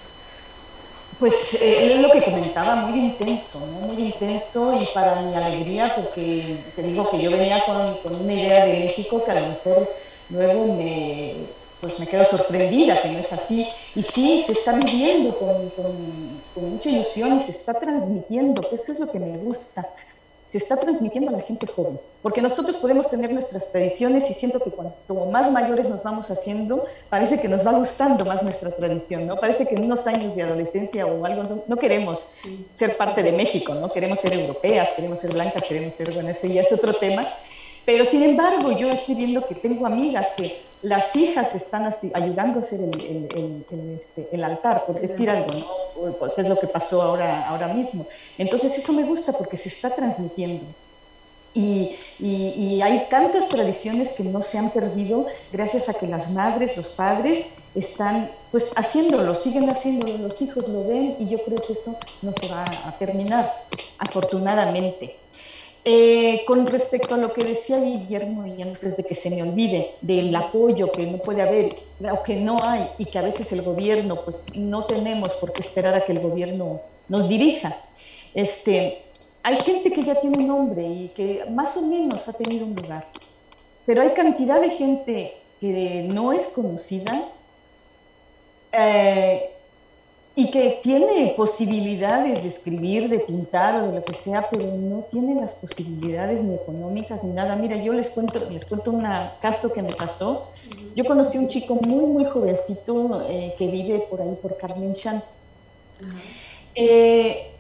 [1.19, 3.87] Pues eh, es lo que comentaba, muy intenso, ¿no?
[3.87, 8.33] Muy intenso y para mi alegría, porque te digo que yo venía con, con una
[8.33, 9.95] idea de México que a lo mejor
[10.31, 11.35] luego me,
[11.83, 13.67] pues me quedo sorprendida que no es así.
[13.97, 18.77] Y sí, se está viviendo con, con, con mucha ilusión y se está transmitiendo, que
[18.77, 19.91] eso es lo que me gusta.
[20.47, 24.61] Se está transmitiendo a la gente joven, porque nosotros podemos tener nuestras tradiciones y siento
[24.61, 29.27] que cuanto más mayores nos vamos haciendo, parece que nos va gustando más nuestra tradición,
[29.27, 29.37] ¿no?
[29.37, 32.29] Parece que en unos años de adolescencia o algo no, no queremos
[32.75, 33.93] ser parte de México, ¿no?
[33.93, 37.27] Queremos ser europeas, queremos ser blancas, queremos ser, bueno, ese ya es otro tema.
[37.85, 42.59] Pero sin embargo, yo estoy viendo que tengo amigas que las hijas están así, ayudando
[42.59, 46.13] a hacer el, el, el, el, este, el altar, por decir algo, ¿no?
[46.19, 48.07] Porque es lo que pasó ahora, ahora mismo.
[48.37, 50.65] Entonces eso me gusta porque se está transmitiendo.
[51.55, 56.31] Y, y, y, hay tantas tradiciones que no se han perdido gracias a que las
[56.31, 61.59] madres, los padres están pues haciéndolo, siguen haciéndolo, los hijos lo ven y yo creo
[61.59, 63.53] que eso no se va a terminar,
[63.99, 65.17] afortunadamente.
[65.85, 69.97] Eh, con respecto a lo que decía Guillermo, y antes de que se me olvide,
[70.01, 73.63] del apoyo que no puede haber o que no hay y que a veces el
[73.63, 77.79] gobierno, pues no tenemos por qué esperar a que el gobierno nos dirija.
[78.33, 79.03] Este,
[79.43, 83.09] hay gente que ya tiene nombre y que más o menos ha tenido un lugar,
[83.85, 87.29] pero hay cantidad de gente que no es conocida,
[88.71, 89.51] eh,
[90.35, 95.05] y que tiene posibilidades de escribir, de pintar o de lo que sea, pero no
[95.11, 97.55] tiene las posibilidades ni económicas ni nada.
[97.55, 99.07] Mira, yo les cuento, les cuento un
[99.41, 100.49] caso que me pasó.
[100.97, 104.95] Yo conocí a un chico muy, muy jovencito eh, que vive por ahí, por Carmen
[104.95, 105.23] Chan.
[106.75, 107.51] Eh,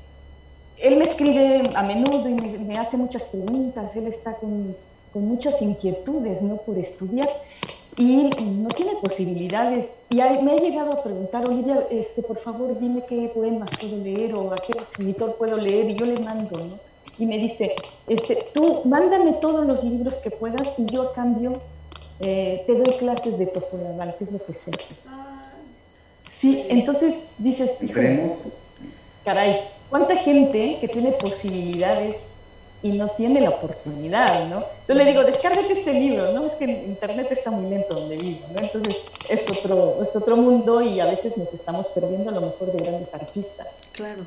[0.79, 4.75] él me escribe a menudo y me, hace muchas preguntas, él está con,
[5.13, 6.57] con muchas inquietudes, ¿no?
[6.57, 7.29] Por estudiar
[7.97, 9.97] y no tiene posibilidades.
[10.11, 14.35] Y me ha llegado a preguntar, Olivia, este, por favor, dime qué poemas puedo leer
[14.35, 16.79] o a qué escritor puedo leer, y yo le mando, ¿no?
[17.19, 17.75] Y me dice,
[18.07, 21.61] este, tú mándame todos los libros que puedas y yo a cambio
[22.21, 24.97] eh, te doy clases de Topolabal, que es lo que sé hacer.
[26.31, 27.73] Sí, entonces dices,
[29.25, 32.17] caray, ¿cuánta gente que tiene posibilidades
[32.83, 34.65] y no tiene la oportunidad, ¿no?
[34.81, 36.47] Entonces le digo, descárgate este libro, ¿no?
[36.47, 38.61] Es que Internet está muy lento donde vivo, ¿no?
[38.61, 38.97] Entonces
[39.29, 42.83] es otro, es otro mundo y a veces nos estamos perdiendo a lo mejor de
[42.83, 43.69] grandes artistas.
[43.93, 44.23] Claro.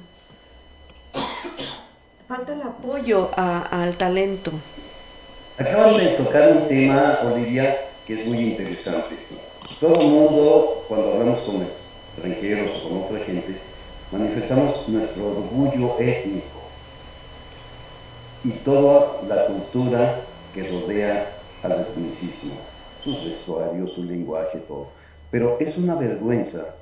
[2.28, 4.52] Falta el apoyo al talento.
[5.58, 7.78] Acabas de tocar un tema, Olivia,
[8.08, 9.16] que es muy interesante.
[9.80, 13.58] Todo el mundo, cuando hablamos con extranjeros o con otra gente,
[14.12, 16.55] manifestamos nuestro orgullo étnico
[18.46, 24.94] y toda la cultura que rodea al etnicismo, sus vestuarios, su lenguaje, todo.
[25.32, 26.78] Pero es una vergüenza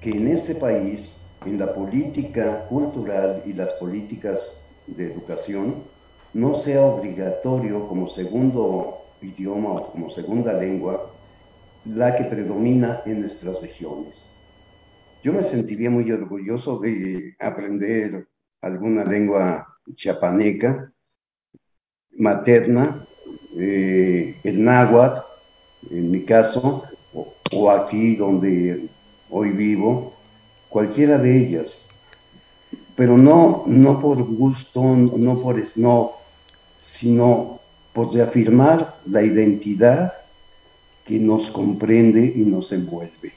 [0.00, 5.90] que en este país, en la política cultural y las políticas de educación,
[6.34, 11.10] no sea obligatorio como segundo idioma o como segunda lengua
[11.84, 14.38] la que predomina en nuestras regiones.
[15.22, 18.28] Yo me sentiría muy orgulloso de aprender
[18.60, 20.92] alguna lengua chiapaneca,
[22.18, 23.06] materna,
[23.56, 25.20] eh, el náhuatl,
[25.90, 26.84] en mi caso,
[27.52, 28.88] o, aquí donde
[29.30, 30.12] hoy vivo,
[30.68, 31.84] cualquiera de ellas.
[32.94, 36.12] Pero no, no por gusto, no por no,
[36.78, 37.60] sino
[37.92, 40.12] por reafirmar la identidad
[41.04, 43.34] que nos comprende y nos envuelve.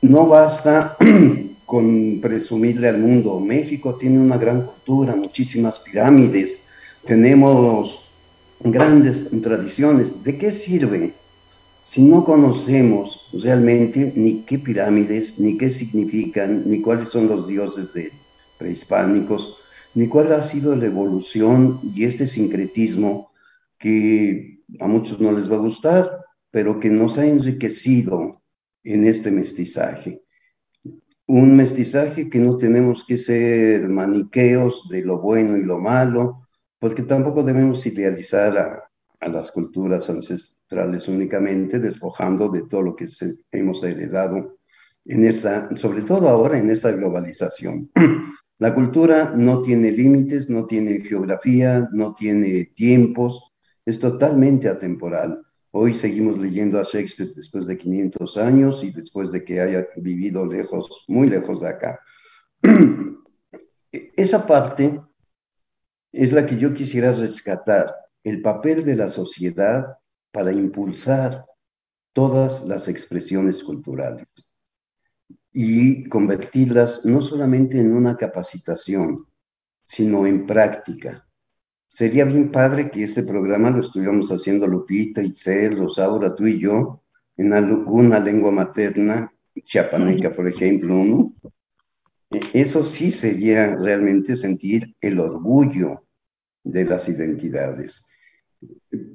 [0.00, 0.96] No basta
[1.66, 3.40] con presumirle al mundo.
[3.40, 6.60] México tiene una gran cultura, muchísimas pirámides,
[7.04, 8.00] tenemos
[8.60, 10.22] grandes tradiciones.
[10.22, 11.14] ¿De qué sirve
[11.82, 17.92] si no conocemos realmente ni qué pirámides, ni qué significan, ni cuáles son los dioses
[18.58, 19.56] prehispánicos,
[19.94, 23.30] ni cuál ha sido la evolución y este sincretismo
[23.78, 26.10] que a muchos no les va a gustar,
[26.50, 28.42] pero que nos ha enriquecido
[28.82, 30.25] en este mestizaje
[31.26, 36.46] un mestizaje que no tenemos que ser maniqueos de lo bueno y lo malo,
[36.78, 38.82] porque tampoco debemos idealizar a,
[39.28, 43.08] las culturas ancestrales únicamente, despojando de todo lo que
[43.50, 44.58] hemos heredado
[45.04, 47.90] en esta, sobre todo ahora en esta globalización.
[48.58, 53.52] La cultura no tiene límites, no tiene geografía, no tiene tiempos,
[53.84, 55.45] es totalmente atemporal.
[55.78, 60.46] Hoy seguimos leyendo a Shakespeare después de 500 años y después de que haya vivido
[60.46, 62.00] lejos, muy lejos de acá.
[63.92, 64.98] Esa parte
[66.12, 69.98] es la que yo quisiera rescatar, el papel de la sociedad
[70.32, 71.44] para impulsar
[72.14, 74.26] todas las expresiones culturales
[75.52, 79.26] y convertirlas no solamente en una capacitación,
[79.84, 81.25] sino en práctica,
[81.96, 87.02] Sería bien padre que este programa lo estuviéramos haciendo Lupita, Itzel, Rosaura, tú y yo,
[87.38, 89.32] en alguna lengua materna,
[89.64, 91.34] chiapaneca, por ejemplo, ¿no?
[92.30, 96.04] E, eso sí sería realmente sentir el orgullo
[96.62, 98.06] de las identidades.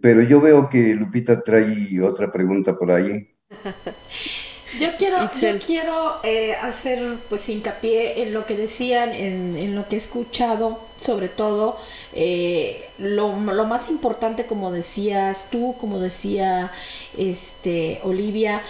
[0.01, 3.29] Pero yo veo que Lupita trae otra pregunta por ahí.
[4.80, 9.88] Yo quiero, yo quiero eh, hacer pues hincapié en lo que decían, en, en lo
[9.88, 11.78] que he escuchado, sobre todo
[12.13, 16.72] eh, lo, lo, más importante, como decías tú, como decía
[17.17, 18.61] este Olivia,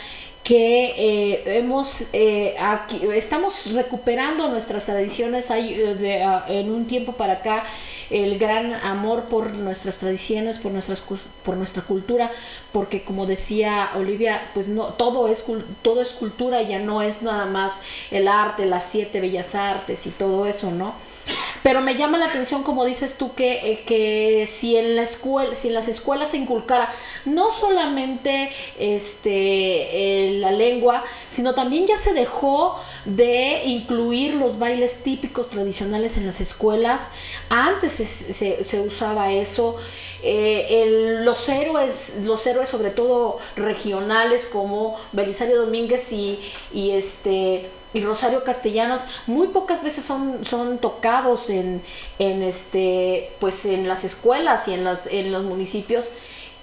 [0.43, 2.09] que eh, hemos
[2.59, 7.63] aquí, estamos recuperando nuestras tradiciones hay, de, en un tiempo para acá
[8.11, 11.03] el gran amor por nuestras tradiciones, por, nuestras,
[11.43, 12.31] por nuestra cultura,
[12.71, 15.45] porque como decía Olivia, pues no, todo es,
[15.81, 17.81] todo es cultura, ya no es nada más
[18.11, 20.93] el arte, las siete bellas artes y todo eso, ¿no?
[21.63, 25.67] Pero me llama la atención, como dices tú, que, eh, que si, en la si
[25.67, 26.91] en las escuelas se inculcara
[27.25, 35.03] no solamente este, eh, la lengua, sino también ya se dejó de incluir los bailes
[35.03, 37.11] típicos tradicionales en las escuelas.
[37.49, 39.75] Antes se, se, usaba eso.
[40.23, 46.39] Eh, los héroes, los héroes sobre todo regionales como Belisario Domínguez y,
[46.73, 51.81] y este y Rosario Castellanos muy pocas veces son, son tocados en,
[52.19, 56.11] en, este, pues en las escuelas y en los, en los municipios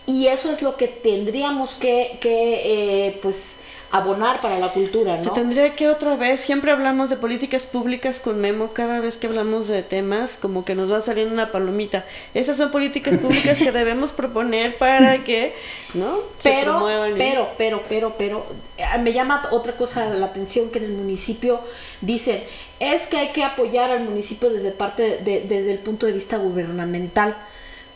[0.07, 3.61] y eso es lo que tendríamos que, que eh, pues
[3.91, 5.23] abonar para la cultura, ¿no?
[5.23, 9.27] Se tendría que otra vez, siempre hablamos de políticas públicas con Memo, cada vez que
[9.27, 12.05] hablamos de temas, como que nos va saliendo una palomita.
[12.35, 15.55] Esas son políticas públicas que debemos proponer para que,
[15.95, 16.19] ¿no?
[16.37, 17.15] Se pero, promuevan.
[17.17, 21.61] Pero, pero, pero, pero, eh, me llama otra cosa la atención que en el municipio
[22.03, 22.43] dicen,
[22.81, 26.37] es que hay que apoyar al municipio desde parte, de, desde el punto de vista
[26.37, 27.37] gubernamental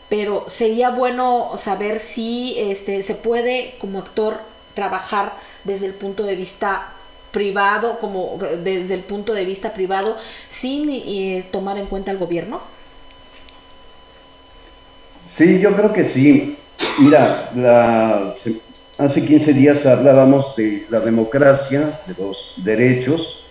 [0.09, 4.41] pero sería bueno saber si este se puede como actor
[4.75, 5.33] trabajar
[5.63, 6.93] desde el punto de vista
[7.31, 10.15] privado, como desde el punto de vista privado,
[10.49, 12.61] sin eh, tomar en cuenta el gobierno?
[15.25, 16.57] Sí, yo creo que sí.
[16.99, 17.49] Mira,
[18.97, 23.43] hace 15 días hablábamos de la democracia, de los derechos,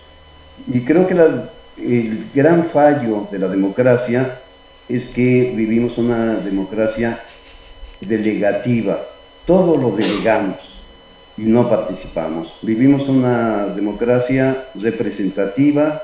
[0.67, 1.13] y creo que
[1.77, 4.41] el gran fallo de la democracia
[4.87, 7.21] es que vivimos una democracia
[7.99, 9.07] delegativa,
[9.45, 10.72] todo lo delegamos
[11.37, 12.55] y no participamos.
[12.61, 16.03] Vivimos una democracia representativa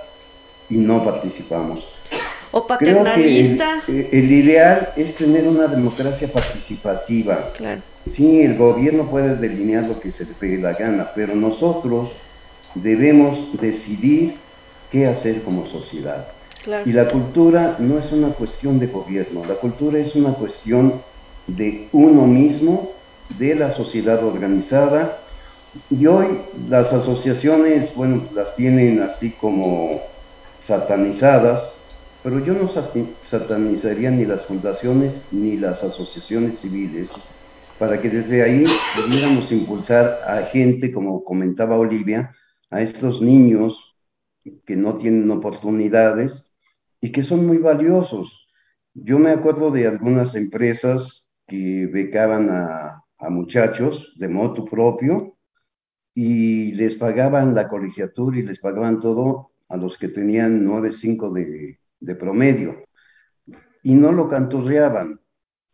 [0.70, 1.88] y no participamos.
[2.52, 3.84] O paternalista.
[3.88, 7.52] el, ideal es tener una democracia participativa.
[7.56, 7.82] Claro.
[8.08, 12.16] Sí, el gobierno puede delinear lo que se le pegue la gana, pero nosotros
[12.74, 14.38] debemos decidir
[14.92, 16.32] qué hacer como sociedad.
[16.86, 21.02] Y la cultura no es una cuestión de gobierno, la cultura es una cuestión
[21.48, 22.92] de uno mismo
[23.38, 25.20] de la sociedad organizada
[25.90, 30.02] y hoy las asociaciones, bueno, las tienen así como
[30.60, 31.74] satanizadas,
[32.24, 32.70] pero yo no
[33.24, 37.10] satanizaría ni las fundaciones ni las asociaciones civiles
[37.78, 38.66] para que desde ahí
[38.96, 42.36] pudiéramos impulsar a gente, como comentaba Olivia,
[42.70, 43.96] a estos niños
[44.66, 46.54] que no tienen oportunidades
[47.00, 48.48] y que son muy valiosos.
[48.94, 55.38] Yo me acuerdo de algunas empresas que becaban a a muchachos de moto propio
[56.14, 61.80] y les pagaban la colegiatura y les pagaban todo a los que tenían 9.5 de,
[62.00, 62.84] de promedio.
[63.84, 65.22] Y no lo canturreaban,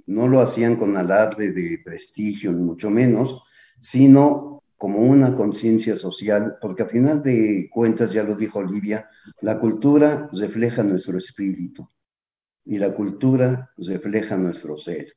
[0.07, 3.41] no lo hacían con alarde de prestigio, ni mucho menos,
[3.79, 9.09] sino como una conciencia social, porque a final de cuentas, ya lo dijo Olivia,
[9.41, 11.89] la cultura refleja nuestro espíritu
[12.65, 15.13] y la cultura refleja nuestro ser,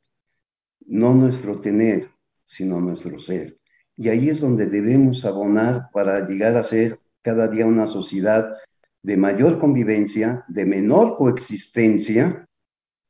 [0.87, 2.09] no nuestro tener,
[2.49, 3.59] sino nuestro ser.
[3.97, 8.57] Y ahí es donde debemos abonar para llegar a ser cada día una sociedad
[9.03, 12.49] de mayor convivencia, de menor coexistencia.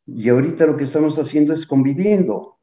[0.07, 2.59] Y ahorita lo que estamos haciendo es conviviendo.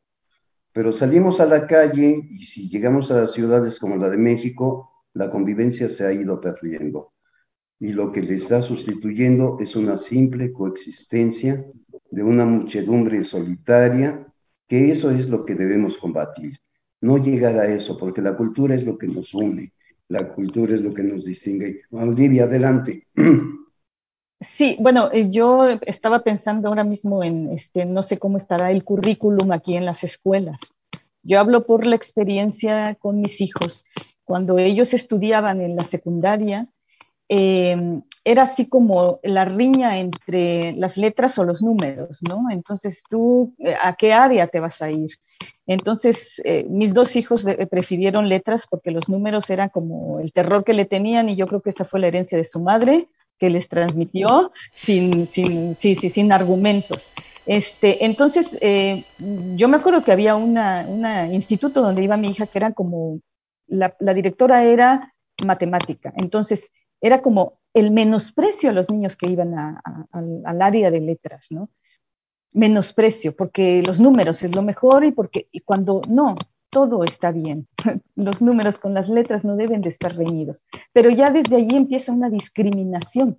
[0.73, 5.29] Pero salimos a la calle y si llegamos a ciudades como la de México, la
[5.29, 7.13] convivencia se ha ido perdiendo.
[7.79, 11.65] Y lo que le está sustituyendo es una simple coexistencia
[12.11, 14.27] de una muchedumbre solitaria,
[14.67, 16.59] que eso es lo que debemos combatir
[17.01, 19.71] no llegar a eso, porque la cultura es lo que nos une,
[20.07, 21.81] la cultura es lo que nos distingue.
[21.91, 23.07] Olivia, adelante.
[24.41, 28.83] Sí, bueno, eh, yo estaba pensando ahora mismo en, este, no sé cómo estará el
[28.83, 30.73] currículum aquí en las escuelas.
[31.23, 33.85] Yo hablo por la experiencia con mis hijos.
[34.25, 36.67] Cuando ellos estudiaban en la secundaria,
[37.29, 42.49] eh, era así como la riña entre las letras o los números, ¿no?
[42.49, 45.11] Entonces, ¿tú eh, a qué área te vas a ir?
[45.67, 50.73] Entonces, eh, mis dos hijos prefirieron letras porque los números eran como el terror que
[50.73, 53.07] le tenían y yo creo que esa fue la herencia de su madre
[53.37, 57.11] que les transmitió sin, sin, sí, sí, sin argumentos.
[57.45, 58.57] Este, entonces,
[59.19, 60.57] yo me acuerdo que había un
[61.31, 63.19] instituto donde iba mi hija que era como,
[63.67, 65.13] la directora era
[65.43, 66.13] matemática.
[66.15, 66.71] Entonces,
[67.05, 71.69] era como el menosprecio a los niños que iban al área de letras, ¿no?
[72.51, 76.35] Menosprecio, porque los números es lo mejor y porque cuando no,
[76.71, 77.67] todo está bien.
[78.15, 80.65] Los números con las letras no deben de estar reñidos.
[80.93, 83.37] Pero ya desde allí empieza una discriminación.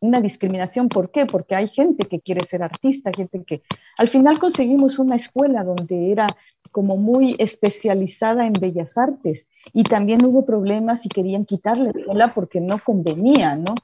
[0.00, 1.26] Una discriminación, ¿por qué?
[1.26, 3.62] Porque hay gente que quiere ser artista, gente que...
[3.96, 6.26] Al final conseguimos una escuela donde era
[6.70, 12.60] como muy especializada en bellas artes y también hubo problemas y querían quitarle escuela porque
[12.60, 13.74] no convenía, ¿no?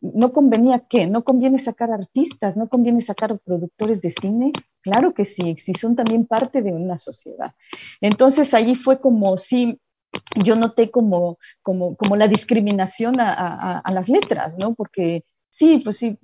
[0.00, 1.06] ¿No convenía qué?
[1.06, 2.56] ¿No conviene sacar artistas?
[2.56, 4.52] ¿No conviene sacar productores de cine?
[4.82, 7.54] Claro que sí, sí, son también parte de una sociedad.
[8.00, 9.80] Entonces allí fue como si
[10.44, 14.74] yo noté como, como, como la discriminación a, a, a las letras, ¿no?
[14.74, 15.24] Porque
[15.56, 16.18] sí, pues si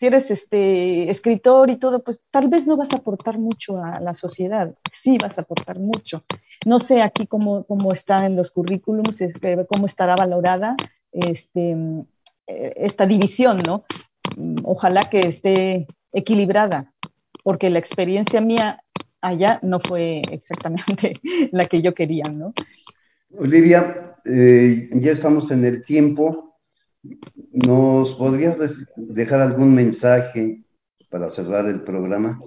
[0.00, 4.14] eres este escritor y todo, pues tal vez no vas a aportar mucho a la
[4.14, 6.24] sociedad, sí vas a aportar mucho.
[6.64, 10.76] No sé aquí cómo, cómo está en los currículums, este, cómo estará valorada,
[11.12, 11.72] este,
[12.46, 13.84] eh, esta división, ¿no?
[14.64, 16.94] Ojalá que esté equilibrada,
[17.44, 18.82] porque la experiencia mía
[19.20, 21.20] allá no fue exactamente
[21.52, 22.54] la que yo quería, ¿no?
[23.38, 26.49] Olivia, eh, ya estamos en el tiempo.
[27.52, 28.58] ¿Nos podrías
[28.96, 30.62] dejar algún mensaje
[31.08, 32.40] para cerrar el programa?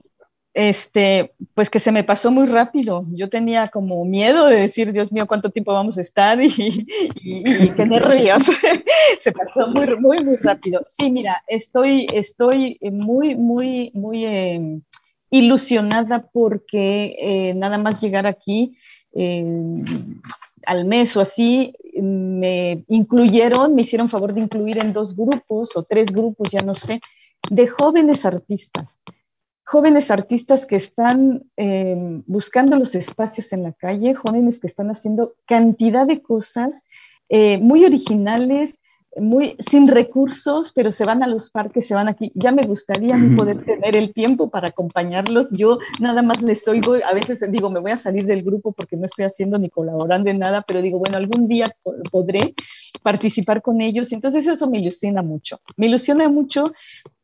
[0.54, 3.06] Este, pues que se me pasó muy rápido.
[3.10, 6.86] Yo tenía como miedo de decir, Dios mío, cuánto tiempo vamos a estar y,
[7.16, 8.44] y, qué nervios.
[9.20, 10.82] se pasó muy, muy, muy rápido.
[10.86, 14.82] Sí, mira, estoy, estoy muy, muy, muy em,
[15.32, 18.78] ilusionada porque eh, nada más llegar aquí
[19.12, 19.74] em,
[20.66, 25.84] al mes o así, me incluyeron, me hicieron favor de incluir en dos grupos o
[25.84, 27.00] tres grupos, ya no sé,
[27.50, 29.00] de jóvenes artistas.
[29.66, 35.34] Jóvenes artistas que están eh, buscando los espacios en la calle, jóvenes que están haciendo
[35.46, 36.84] cantidad de cosas
[37.30, 38.80] eh, muy originales,
[39.18, 42.32] muy sin recursos, pero se van a los parques, se van aquí.
[42.36, 45.52] Ya me gustaría poder tener el tiempo para acompañarlos.
[45.58, 48.98] Yo nada más les oigo, a veces digo, me voy a salir del grupo porque
[48.98, 51.76] no estoy haciendo ni colaborando en nada, pero digo, bueno, algún día
[52.12, 52.54] podré
[53.02, 54.12] participar con ellos.
[54.12, 55.60] Entonces eso me ilusiona mucho.
[55.78, 56.72] Me ilusiona mucho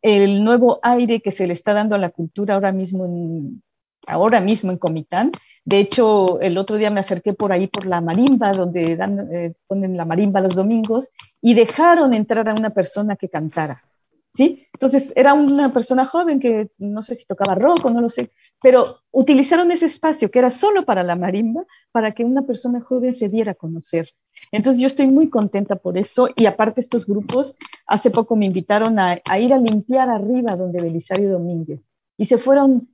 [0.02, 3.62] el nuevo aire que se le está dando a la cultura ahora mismo en,
[4.08, 5.32] ahora mismo en Comitán.
[5.66, 9.54] De hecho, el otro día me acerqué por ahí por la marimba, donde dan, eh,
[9.68, 11.10] ponen la marimba los domingos,
[11.42, 13.84] y dejaron entrar a una persona que cantara.
[14.32, 14.68] ¿Sí?
[14.74, 18.30] Entonces era una persona joven que no sé si tocaba rock o no lo sé,
[18.62, 23.16] pero utilizaron ese espacio que era solo para la marimba para que una persona joven
[23.16, 24.08] se diera a conocer.
[24.52, 29.00] Entonces yo estoy muy contenta por eso y aparte estos grupos, hace poco me invitaron
[29.00, 32.88] a, a ir a limpiar arriba donde Belisario Domínguez y se fueron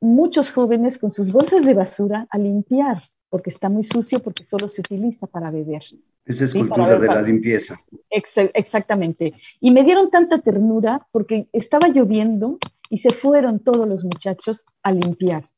[0.00, 4.68] muchos jóvenes con sus bolsas de basura a limpiar, porque está muy sucio, porque solo
[4.68, 5.82] se utiliza para beber.
[6.24, 7.80] Esa es cultura de la limpieza.
[8.10, 9.32] exactamente.
[9.60, 12.58] Y me dieron tanta ternura porque estaba lloviendo
[12.90, 15.48] y se fueron todos los muchachos a limpiar.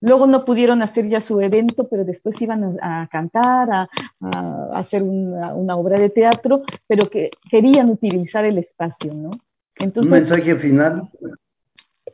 [0.00, 3.88] Luego no pudieron hacer ya su evento, pero después iban a, cantar, a,
[4.74, 9.30] hacer una, una, obra de teatro, pero que querían utilizar el espacio, ¿no?
[9.76, 11.10] Entonces, ¿Un mensaje final?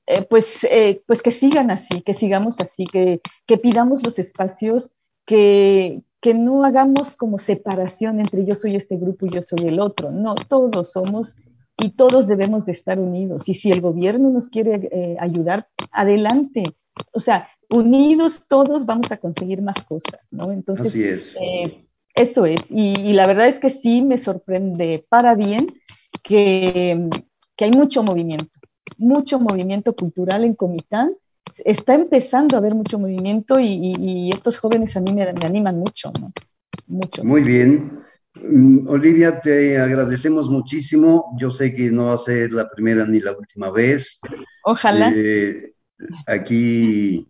[0.06, 4.90] Eh, pues, eh, pues que sigan así, que sigamos así, que, que pidamos los espacios,
[5.26, 9.80] que, que no hagamos como separación entre yo soy este grupo y yo soy el
[9.80, 10.10] otro.
[10.10, 11.36] No, todos somos
[11.78, 13.48] y todos debemos de estar unidos.
[13.48, 16.64] Y si el gobierno nos quiere eh, ayudar, adelante.
[17.12, 20.52] O sea, unidos todos vamos a conseguir más cosas, ¿no?
[20.52, 21.38] Entonces, Así es.
[22.14, 22.70] eso es.
[22.70, 25.74] Y, y, la verdad es que sí me sorprende para bien
[26.22, 27.08] que,
[27.56, 28.61] que hay mucho movimiento
[28.98, 31.14] mucho movimiento cultural en Comitán.
[31.64, 36.32] Está empezando a haber mucho movimiento y, estos jóvenes a mí me, animan mucho, ¿no?
[36.86, 37.24] Mucho.
[37.24, 38.00] Muy bien.
[38.34, 41.36] Mm, Olivia, te agradecemos muchísimo.
[41.38, 44.20] Yo sé que no va a ser la primera ni la última vez.
[44.64, 45.12] Ojalá.
[45.14, 45.74] Eh,
[46.26, 47.28] aquí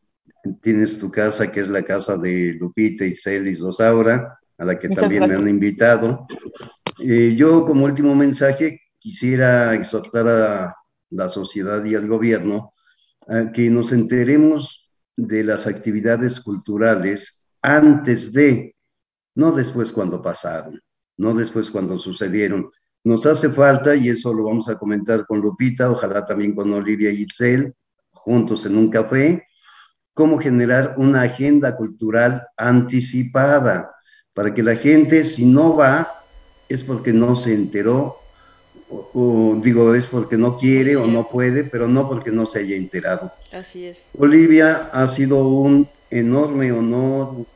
[0.60, 4.88] tienes tu casa, que es la casa de Lupita, y Celis Rosaura, a la que
[4.88, 6.26] también me han invitado.
[6.98, 10.76] Eh, yo, como último mensaje, quisiera exhortar a
[11.12, 12.74] la sociedad y el gobierno,
[13.54, 18.74] que nos enteremos de las actividades culturales antes de,
[19.34, 20.80] no después cuando pasaron,
[21.16, 22.70] no después cuando sucedieron.
[23.04, 27.10] Nos hace falta, y eso lo vamos a comentar con Lupita, ojalá también con Olivia
[27.10, 27.74] y Itzel,
[28.10, 29.46] juntos en un café,
[30.14, 33.94] cómo generar una agenda cultural anticipada
[34.34, 36.08] para que la gente, si no va,
[36.68, 38.16] es porque no se enteró
[39.14, 42.76] o, digo, es porque no quiere o no puede, pero no porque no se haya
[42.76, 43.32] enterado.
[43.53, 44.09] Así es.
[44.18, 47.47] Olivia, ha sido un enorme honor,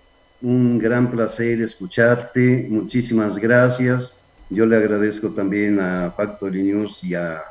[0.41, 2.67] un gran placer escucharte.
[2.71, 4.17] Muchísimas gracias.
[4.49, 7.43] Yo le agradezco también a Factory News y a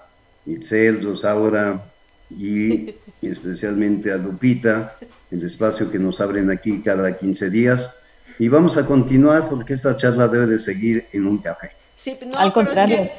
[0.46, 1.84] Itzel, Rosaura
[2.30, 4.98] y, y especialmente a Lupita,
[5.30, 7.94] el espacio que nos abren aquí cada 15 días.
[8.40, 11.72] Y vamos a continuar porque esta charla debe de seguir en un café.
[11.96, 13.10] Sí, no, Al contrario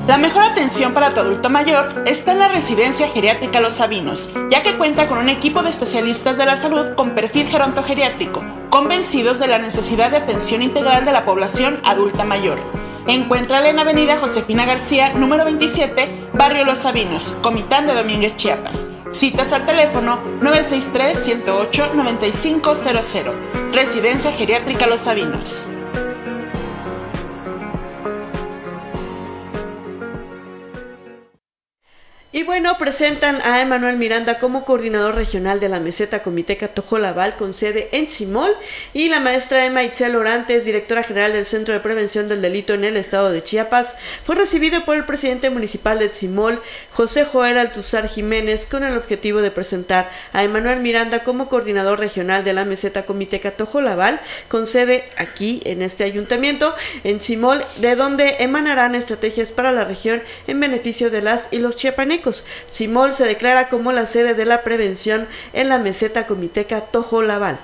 [0.07, 4.63] La mejor atención para tu adulto mayor está en la residencia geriátrica Los Sabinos, ya
[4.63, 9.47] que cuenta con un equipo de especialistas de la salud con perfil gerontogeriátrico, convencidos de
[9.47, 12.59] la necesidad de atención integral de la población adulta mayor.
[13.07, 18.91] Encuéntrala en Avenida Josefina García, número 27, Barrio Los Sabinos, Comitán de Domínguez, Chiapas.
[19.11, 23.33] Citas al teléfono 963-108-9500.
[23.73, 25.71] Residencia Geriátrica Los Sabinos.
[32.37, 37.55] Y bueno, presentan a Emanuel Miranda como coordinador regional de la meseta Comiteca Tojolabal con
[37.55, 38.51] sede en Simol
[38.93, 42.83] y la maestra Emma Itzel Orantes, directora general del Centro de Prevención del Delito en
[42.83, 43.95] el estado de Chiapas,
[44.25, 49.41] fue recibido por el presidente municipal de Simol, José Joel Altuzar Jiménez, con el objetivo
[49.41, 55.05] de presentar a Emanuel Miranda como coordinador regional de la meseta Comiteca Tojolabal con sede
[55.17, 56.75] aquí en este ayuntamiento,
[57.05, 61.77] en Simol, de donde emanarán estrategias para la región en beneficio de las y los
[61.77, 62.24] chiapanecos.
[62.67, 67.59] Simol se declara como la sede de la prevención en la meseta comiteca Tojo Laval.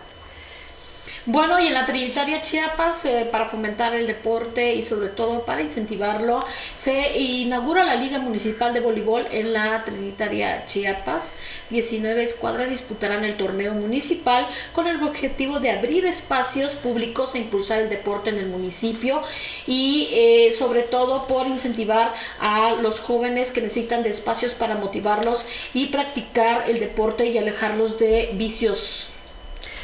[1.27, 5.61] Bueno, y en la Trinitaria Chiapas, eh, para fomentar el deporte y sobre todo para
[5.61, 6.43] incentivarlo,
[6.77, 11.37] se inaugura la Liga Municipal de Voleibol en la Trinitaria Chiapas.
[11.69, 17.81] 19 escuadras disputarán el torneo municipal con el objetivo de abrir espacios públicos e impulsar
[17.81, 19.23] el deporte en el municipio
[19.67, 25.45] y eh, sobre todo por incentivar a los jóvenes que necesitan de espacios para motivarlos
[25.75, 29.20] y practicar el deporte y alejarlos de vicios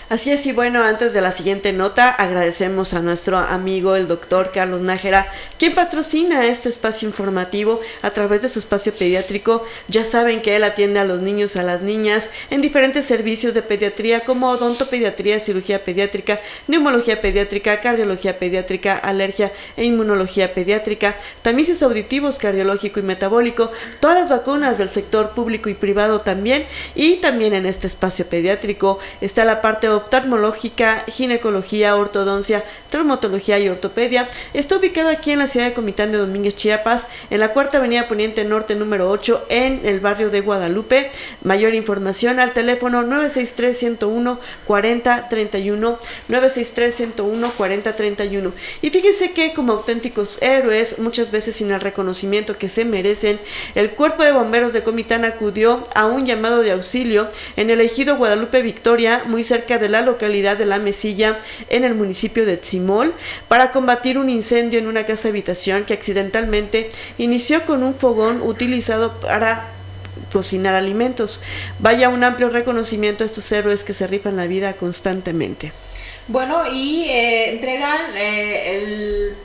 [0.09, 4.53] Así es, y bueno, antes de la siguiente nota, agradecemos a nuestro amigo el doctor
[4.55, 5.27] Carlos Nájera,
[5.59, 9.65] quien patrocina este espacio informativo a través de su espacio pediátrico.
[9.89, 13.62] Ya saben que él atiende a los niños, a las niñas, en diferentes servicios de
[13.62, 16.39] pediatría como odontopediatría, cirugía pediátrica,
[16.69, 24.31] neumología pediátrica, cardiología pediátrica, alergia e inmunología pediátrica, tamices auditivos, cardiológico y metabólico, todas las
[24.31, 26.65] vacunas del sector público y privado también,
[26.95, 34.28] y también en este espacio pediátrico está la parte oftalmológica, ginecología, ortodoncia, traumatología y ortopedia.
[34.55, 38.09] Está ubicado aquí en la ciudad de Comitán de Domínguez, Chiapas, en la cuarta avenida
[38.09, 41.10] Poniente Norte número 8, en el barrio de Guadalupe.
[41.43, 45.98] Mayor información al teléfono 963-101-4031,
[46.28, 48.52] 963-101-4031.
[48.82, 53.39] Y fíjense que como auténticos héroes, muchas veces sin el reconocimiento que se merecen,
[53.74, 58.16] el cuerpo de bomberos de Comitán acudió a un llamado de auxilio en el ejido
[58.16, 61.39] Guadalupe Victoria, muy cerca de la localidad de La Mesilla
[61.69, 63.15] en el municipio de Tzimol
[63.49, 69.21] para combatir un incendio en una casa habitación que accidentalmente inició con un fogón utilizado
[69.21, 69.69] para
[70.33, 71.43] cocinar alimentos.
[71.79, 75.73] Vaya un amplio reconocimiento a estos héroes que se rifan la vida constantemente.
[76.29, 79.37] Bueno, y eh, entregan eh, el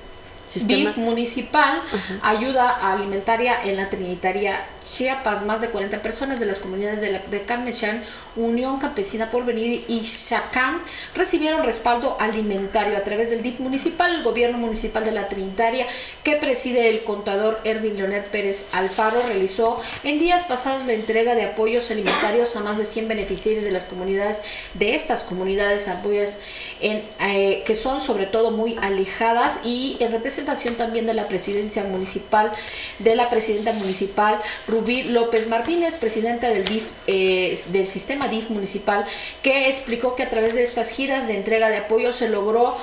[0.60, 1.82] DIF municipal,
[2.22, 5.46] ayuda alimentaria en la Trinitaria Chiapas.
[5.46, 8.04] Más de 40 personas de las comunidades de, la, de Carnechan,
[8.36, 10.82] Unión Campesina Porvenir y Sacán
[11.16, 15.88] recibieron respaldo alimentario a través del DIF municipal, el gobierno municipal de la Trinitaria,
[16.24, 21.44] que preside el contador Erwin Leonel Pérez Alfaro, realizó en días pasados la entrega de
[21.44, 24.42] apoyos alimentarios a más de 100 beneficiarios de las comunidades,
[24.74, 26.40] de estas comunidades apoyos
[26.82, 31.84] en, eh, que son sobre todo muy alejadas y en representación también de la presidencia
[31.84, 32.52] municipal,
[33.00, 39.06] de la presidenta municipal Rubí López Martínez, presidenta del DIF, eh, del sistema DIF municipal,
[39.42, 42.76] que explicó que a través de estas giras de entrega de apoyo se logró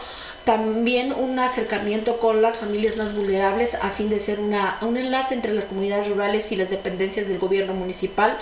[0.49, 5.35] también un acercamiento con las familias más vulnerables a fin de ser una, un enlace
[5.35, 8.39] entre las comunidades rurales y las dependencias del gobierno municipal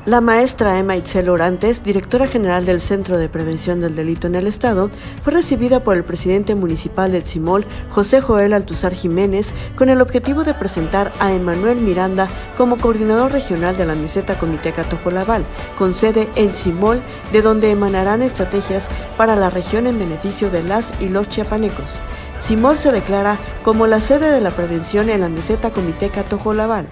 [0.05, 4.45] La maestra Emma Itzel Orantes, directora general del Centro de Prevención del Delito en el
[4.45, 4.91] Estado,
[5.23, 10.43] fue recibida por el presidente municipal del CIMOL, José Joel Altuzar Jiménez, con el objetivo
[10.43, 15.43] de presentar a Emanuel Miranda como coordinador regional de la meseta Comité Catojolabal,
[15.75, 17.01] con sede en CIMOL,
[17.31, 22.01] de donde emanarán estrategias para la región en beneficio de las y los chiapanecos.
[22.39, 26.89] CIMOL se declara como la sede de la prevención en la meseta Comité Catojolabal.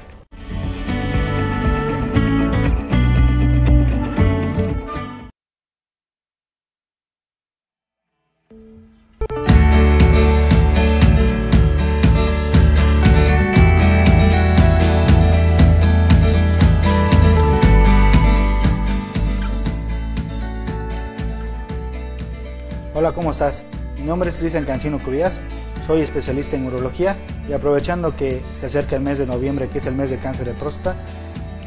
[23.13, 23.63] ¿Cómo estás?
[23.97, 25.39] Mi nombre es Cristian Cancino Cubías,
[25.85, 27.15] soy especialista en urología
[27.47, 30.45] y aprovechando que se acerca el mes de noviembre, que es el mes de cáncer
[30.45, 30.95] de próstata,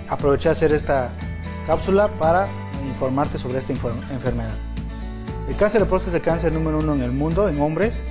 [0.09, 1.13] aproveché a hacer esta
[1.67, 2.49] cápsula para
[2.89, 4.55] informarte sobre esta enfermedad.
[5.49, 8.03] El cáncer de próstata es el cáncer número uno en el mundo en hombres,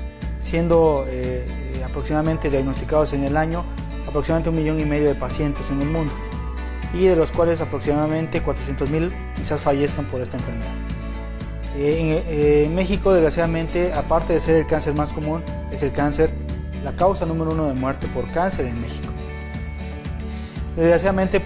[0.41, 1.45] siendo eh,
[1.85, 3.63] aproximadamente diagnosticados en el año
[4.07, 6.13] aproximadamente un millón y medio de pacientes en el mundo
[6.93, 10.84] y de los cuales aproximadamente 400 mil quizás fallezcan por esta enfermedad.
[11.77, 16.29] Eh, en, México, desgraciadamente, aparte de ser el cáncer más común, es el cáncer,
[16.83, 19.07] la causa número uno de muerte por cáncer en México.
[20.75, 21.41] Desgraciadamente,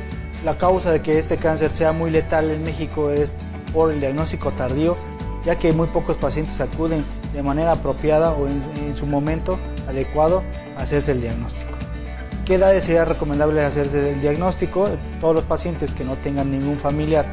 [0.46, 3.32] la causa de que este cáncer sea muy letal en México es
[3.74, 4.98] por el diagnóstico tardío,
[5.46, 7.04] ya que muy pocos pacientes acuden
[7.34, 9.58] de manera apropiada o en, en su momento
[9.88, 10.44] adecuado
[10.78, 11.70] a hacerse el diagnóstico.
[12.46, 14.90] ¿Qué edades sería recomendable hacerse el diagnóstico?
[15.22, 17.28] Todos los pacientes que no tengan ningún familiar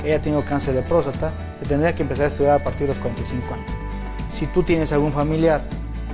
[0.00, 2.88] que haya tenido cáncer de próstata, se tendría que empezar a estudiar a partir de
[2.88, 3.70] los 45 años.
[4.32, 5.62] Si tú tienes algún familiar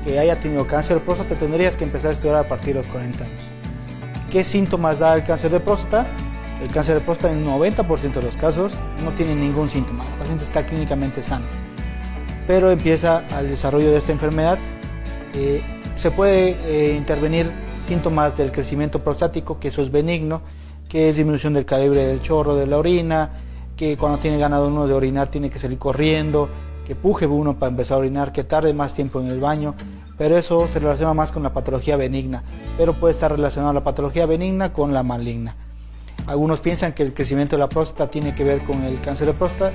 [0.05, 2.87] que haya tenido cáncer de próstata, tendrías que empezar a estudiar a partir de los
[2.87, 3.41] 40 años.
[4.31, 6.07] ¿Qué síntomas da el cáncer de próstata?
[6.61, 8.73] El cáncer de próstata en 90% de los casos
[9.05, 11.45] no tiene ningún síntoma, el paciente está clínicamente sano,
[12.47, 14.59] pero empieza al desarrollo de esta enfermedad.
[15.35, 15.63] Eh,
[15.97, 17.51] se puede eh, intervenir
[17.87, 20.41] síntomas del crecimiento prostático, que eso es benigno,
[20.89, 23.31] que es disminución del calibre del chorro de la orina,
[23.77, 26.49] que cuando tiene ganado uno de orinar tiene que salir corriendo,
[26.87, 29.75] que puje uno para empezar a orinar, que tarde más tiempo en el baño,
[30.17, 32.43] pero eso se relaciona más con la patología benigna,
[32.79, 35.57] pero puede estar relacionado la patología benigna con la maligna.
[36.27, 39.35] Algunos piensan que el crecimiento de la próstata tiene que ver con el cáncer de
[39.35, 39.73] próstata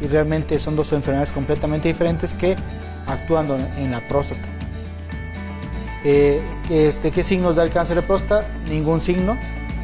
[0.00, 2.56] y realmente son dos enfermedades completamente diferentes que
[3.06, 3.48] actúan
[3.78, 4.48] en la próstata.
[6.04, 8.46] Eh, este, ¿Qué signos da el cáncer de próstata?
[8.68, 9.38] Ningún signo.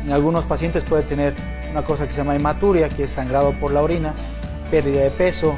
[0.04, 1.34] En algunos pacientes puede tener
[1.70, 4.14] una cosa que se llama hematuria, que es sangrado por la orina,
[4.70, 5.56] pérdida de peso,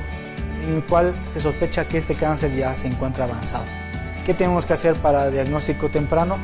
[0.66, 3.64] en el cual se sospecha que este cáncer ya se encuentra avanzado.
[4.24, 6.38] ¿Qué tenemos que hacer para diagnóstico temprano?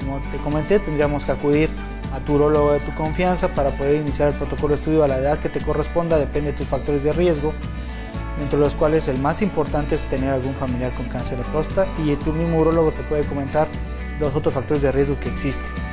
[0.00, 1.70] Como te comenté, tendríamos que acudir
[2.12, 5.18] a tu urologo de tu confianza para poder iniciar el protocolo de estudio a la
[5.18, 7.52] edad que te corresponda, depende de tus factores de riesgo,
[8.40, 12.14] entre los cuales el más importante es tener algún familiar con cáncer de próstata y
[12.16, 13.68] tu mismo urologo te puede comentar
[14.20, 15.83] los otros factores de riesgo que existen.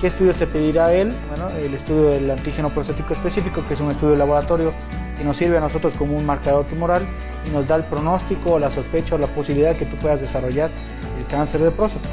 [0.00, 1.12] ¿Qué estudios te pedirá él?
[1.28, 4.72] Bueno, el estudio del antígeno prostático específico, que es un estudio de laboratorio
[5.18, 7.06] que nos sirve a nosotros como un marcador tumoral
[7.46, 10.70] y nos da el pronóstico, la sospecha o la posibilidad que tú puedas desarrollar
[11.18, 12.08] el cáncer de próstata.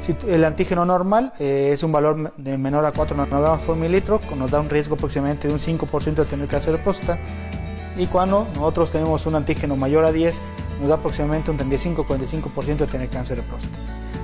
[0.00, 4.20] Si el antígeno normal eh, es un valor de menor a 4 nanogramos por mililitro,
[4.36, 7.20] nos da un riesgo aproximadamente de un 5% de tener cáncer de próstata.
[7.96, 10.40] Y cuando nosotros tenemos un antígeno mayor a 10,
[10.80, 13.78] nos da aproximadamente un 35-45% de tener cáncer de próstata.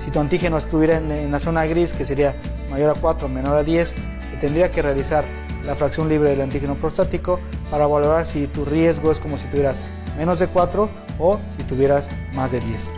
[0.04, 2.34] Si tu antígeno estuviera en, la zona gris, que sería
[2.72, 5.24] mayor a 4, menor a 10, se tendría que realizar
[5.64, 7.38] la fracción libre del antígeno prostático
[7.70, 9.80] para valorar si tu riesgo es como si tuvieras
[10.18, 10.88] menos de 4
[11.20, 12.90] o si tuvieras más de 10.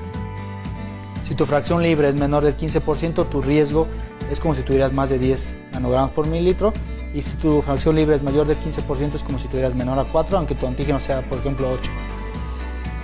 [1.29, 3.87] Si tu fracción libre es menor del 15%, tu riesgo
[4.31, 6.73] es como si tuvieras más de 10 nanogramos por mililitro.
[7.13, 10.05] Y si tu fracción libre es mayor del 15%, es como si tuvieras menor a
[10.05, 11.91] 4, aunque tu antígeno sea, por ejemplo, 8.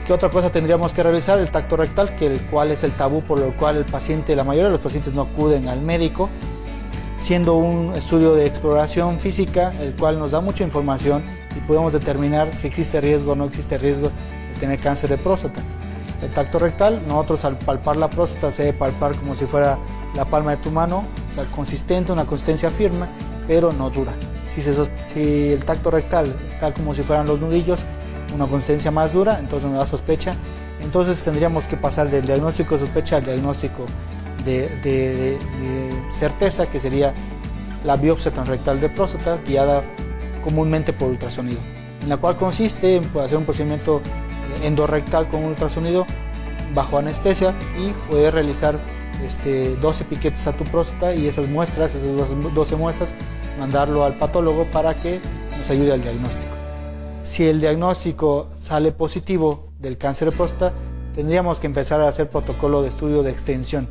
[0.06, 1.38] ¿Qué otra cosa tendríamos que realizar?
[1.38, 4.42] El tacto rectal, que el cual es el tabú por lo cual el paciente, la
[4.42, 6.28] mayoría de los pacientes no acuden al médico,
[7.20, 11.22] siendo un estudio de exploración física, el cual nos da mucha información
[11.56, 15.60] y podemos determinar si existe riesgo o no existe riesgo de tener cáncer de próstata.
[16.22, 19.78] El tacto rectal, nosotros al palpar la próstata se debe palpar como si fuera
[20.14, 23.06] la palma de tu mano, o sea, consistente, una consistencia firme,
[23.46, 24.12] pero no dura.
[24.48, 27.80] Si, el tacto rectal está como si fueran los nudillos,
[28.34, 30.34] una consistencia más dura, entonces nos da sospecha.
[30.82, 33.86] Entonces tendríamos que pasar del diagnóstico de sospecha al diagnóstico
[34.44, 35.38] de,
[36.12, 37.14] certeza, que sería
[37.84, 39.82] la biopsia transrectal de próstata, guiada
[40.42, 41.60] comúnmente por ultrasonido,
[42.02, 44.02] en la cual consiste en hacer un procedimiento
[44.62, 46.06] endorrectal con ultrasonido
[46.74, 48.78] bajo anestesia y poder realizar
[49.24, 53.14] este, 12 piquetes a tu próstata y esas muestras, esas 12 muestras,
[53.58, 55.20] mandarlo al patólogo para que
[55.58, 56.52] nos ayude al diagnóstico.
[57.24, 60.72] Si el diagnóstico sale positivo del cáncer de próstata,
[61.14, 63.88] tendríamos que empezar a hacer protocolo de estudio de extensión,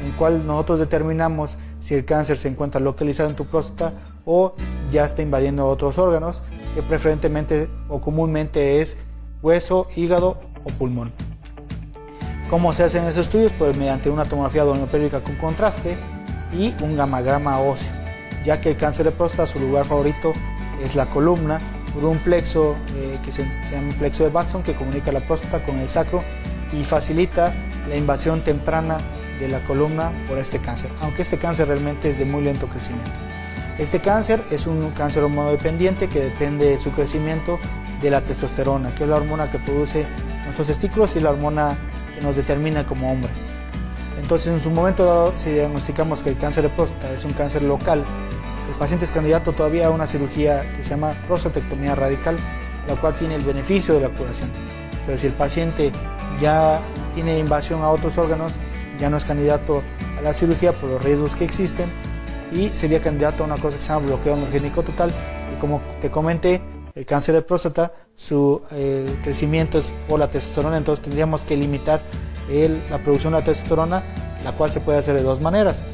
[0.00, 3.92] en el cual nosotros determinamos si el cáncer se encuentra localizado en tu próstata
[4.24, 4.54] o
[4.90, 6.42] ya está invadiendo otros órganos,
[6.74, 8.96] que preferentemente o comúnmente es
[9.42, 11.12] hueso, hígado o pulmón.
[12.48, 13.52] ¿Cómo se hacen esos estudios?
[13.58, 15.96] Pues mediante una tomografía doppelerica con contraste
[16.52, 17.90] y un gamagrama óseo,
[18.44, 20.32] ya que el cáncer de próstata su lugar favorito
[20.84, 21.60] es la columna
[21.94, 25.78] por un plexo eh, que se, llama plexo de Baxon que comunica la próstata con
[25.78, 26.22] el sacro
[26.72, 27.54] y facilita
[27.88, 28.98] la invasión temprana
[29.38, 33.10] de la columna por este cáncer, aunque este cáncer realmente es de muy lento crecimiento.
[33.78, 37.58] Este cáncer es un cáncer hormonodependiente que depende de su crecimiento
[38.00, 40.06] de la testosterona, que es la hormona que produce
[40.44, 41.76] nuestros testículos y la hormona
[42.14, 43.44] que nos determina como hombres.
[44.20, 47.62] Entonces, en su momento dado, si diagnosticamos que el cáncer de próstata es un cáncer
[47.62, 48.04] local
[48.68, 52.36] el paciente es candidato todavía a una cirugía que se llama prostatectomía radical,
[52.86, 54.50] la cual tiene el beneficio de la curación.
[55.04, 55.92] Pero si el paciente
[56.40, 56.80] ya
[57.14, 58.52] tiene invasión a otros órganos,
[58.98, 59.82] ya no es candidato
[60.18, 61.90] a la cirugía por los riesgos que existen
[62.52, 65.12] y sería candidato a una cosa que se llama bloqueo androgénico total.
[65.54, 66.60] Y como te comenté,
[66.94, 72.02] el cáncer de próstata, su eh, crecimiento es por la testosterona, entonces tendríamos que limitar
[72.90, 74.02] la producción de la testosterona,
[74.44, 75.84] la cual se puede hacer de dos maneras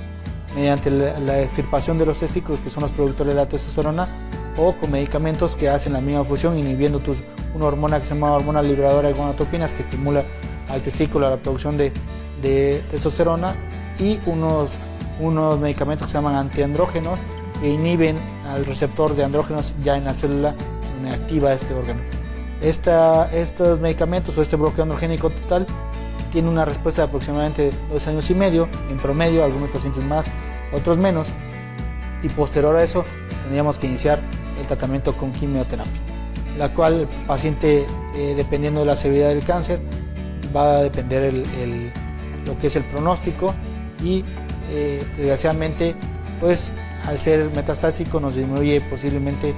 [0.56, 4.08] mediante la, extirpación de los testículos, que son los productores de la testosterona,
[4.56, 7.18] o con medicamentos que hacen la misma función, inhibiendo tus,
[7.54, 10.24] una hormona que se llama hormona liberadora de gonadotropinas, que estimula
[10.68, 11.92] al testículo la producción de,
[12.42, 13.54] testosterona,
[13.98, 14.70] y unos,
[15.20, 17.18] unos medicamentos que se llaman antiandrógenos,
[17.60, 20.54] que inhiben al receptor de andrógenos ya en la célula
[20.94, 22.00] donde activa este órgano.
[22.60, 25.66] Esta, estos medicamentos o este bloqueo androgénico total
[26.32, 30.26] tiene una respuesta de aproximadamente dos años y medio, en promedio, algunos pacientes más,
[30.72, 31.28] otros menos,
[32.22, 33.04] y posterior a eso
[33.42, 34.20] tendríamos que iniciar
[34.60, 35.92] el tratamiento con quimioterapia,
[36.58, 39.80] la cual el paciente, eh, dependiendo de la severidad del cáncer,
[40.54, 41.92] va a depender el,
[42.48, 43.54] lo que es el pronóstico
[44.02, 44.24] y
[44.70, 45.94] eh, desgraciadamente,
[46.40, 46.70] pues
[47.06, 49.54] al ser metastásico nos disminuye posiblemente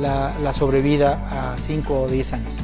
[0.00, 2.54] la, la sobrevida a 5 o 10 años.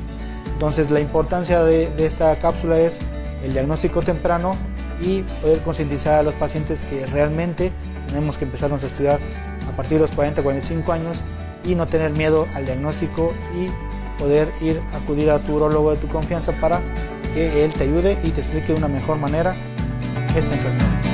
[0.61, 2.98] Entonces la importancia de, esta cápsula es
[3.43, 4.57] el diagnóstico temprano
[5.01, 7.73] y poder concientizar a los pacientes que realmente
[8.09, 9.20] tenemos que empezarnos a estudiar
[9.66, 11.24] a partir de los 40, 45 años
[11.65, 15.97] y no tener miedo al diagnóstico y poder ir a acudir a tu urologo de
[15.97, 16.82] tu confianza para
[17.35, 19.55] que él te ayude y te explique de una mejor manera
[20.36, 21.10] esta enfermedad.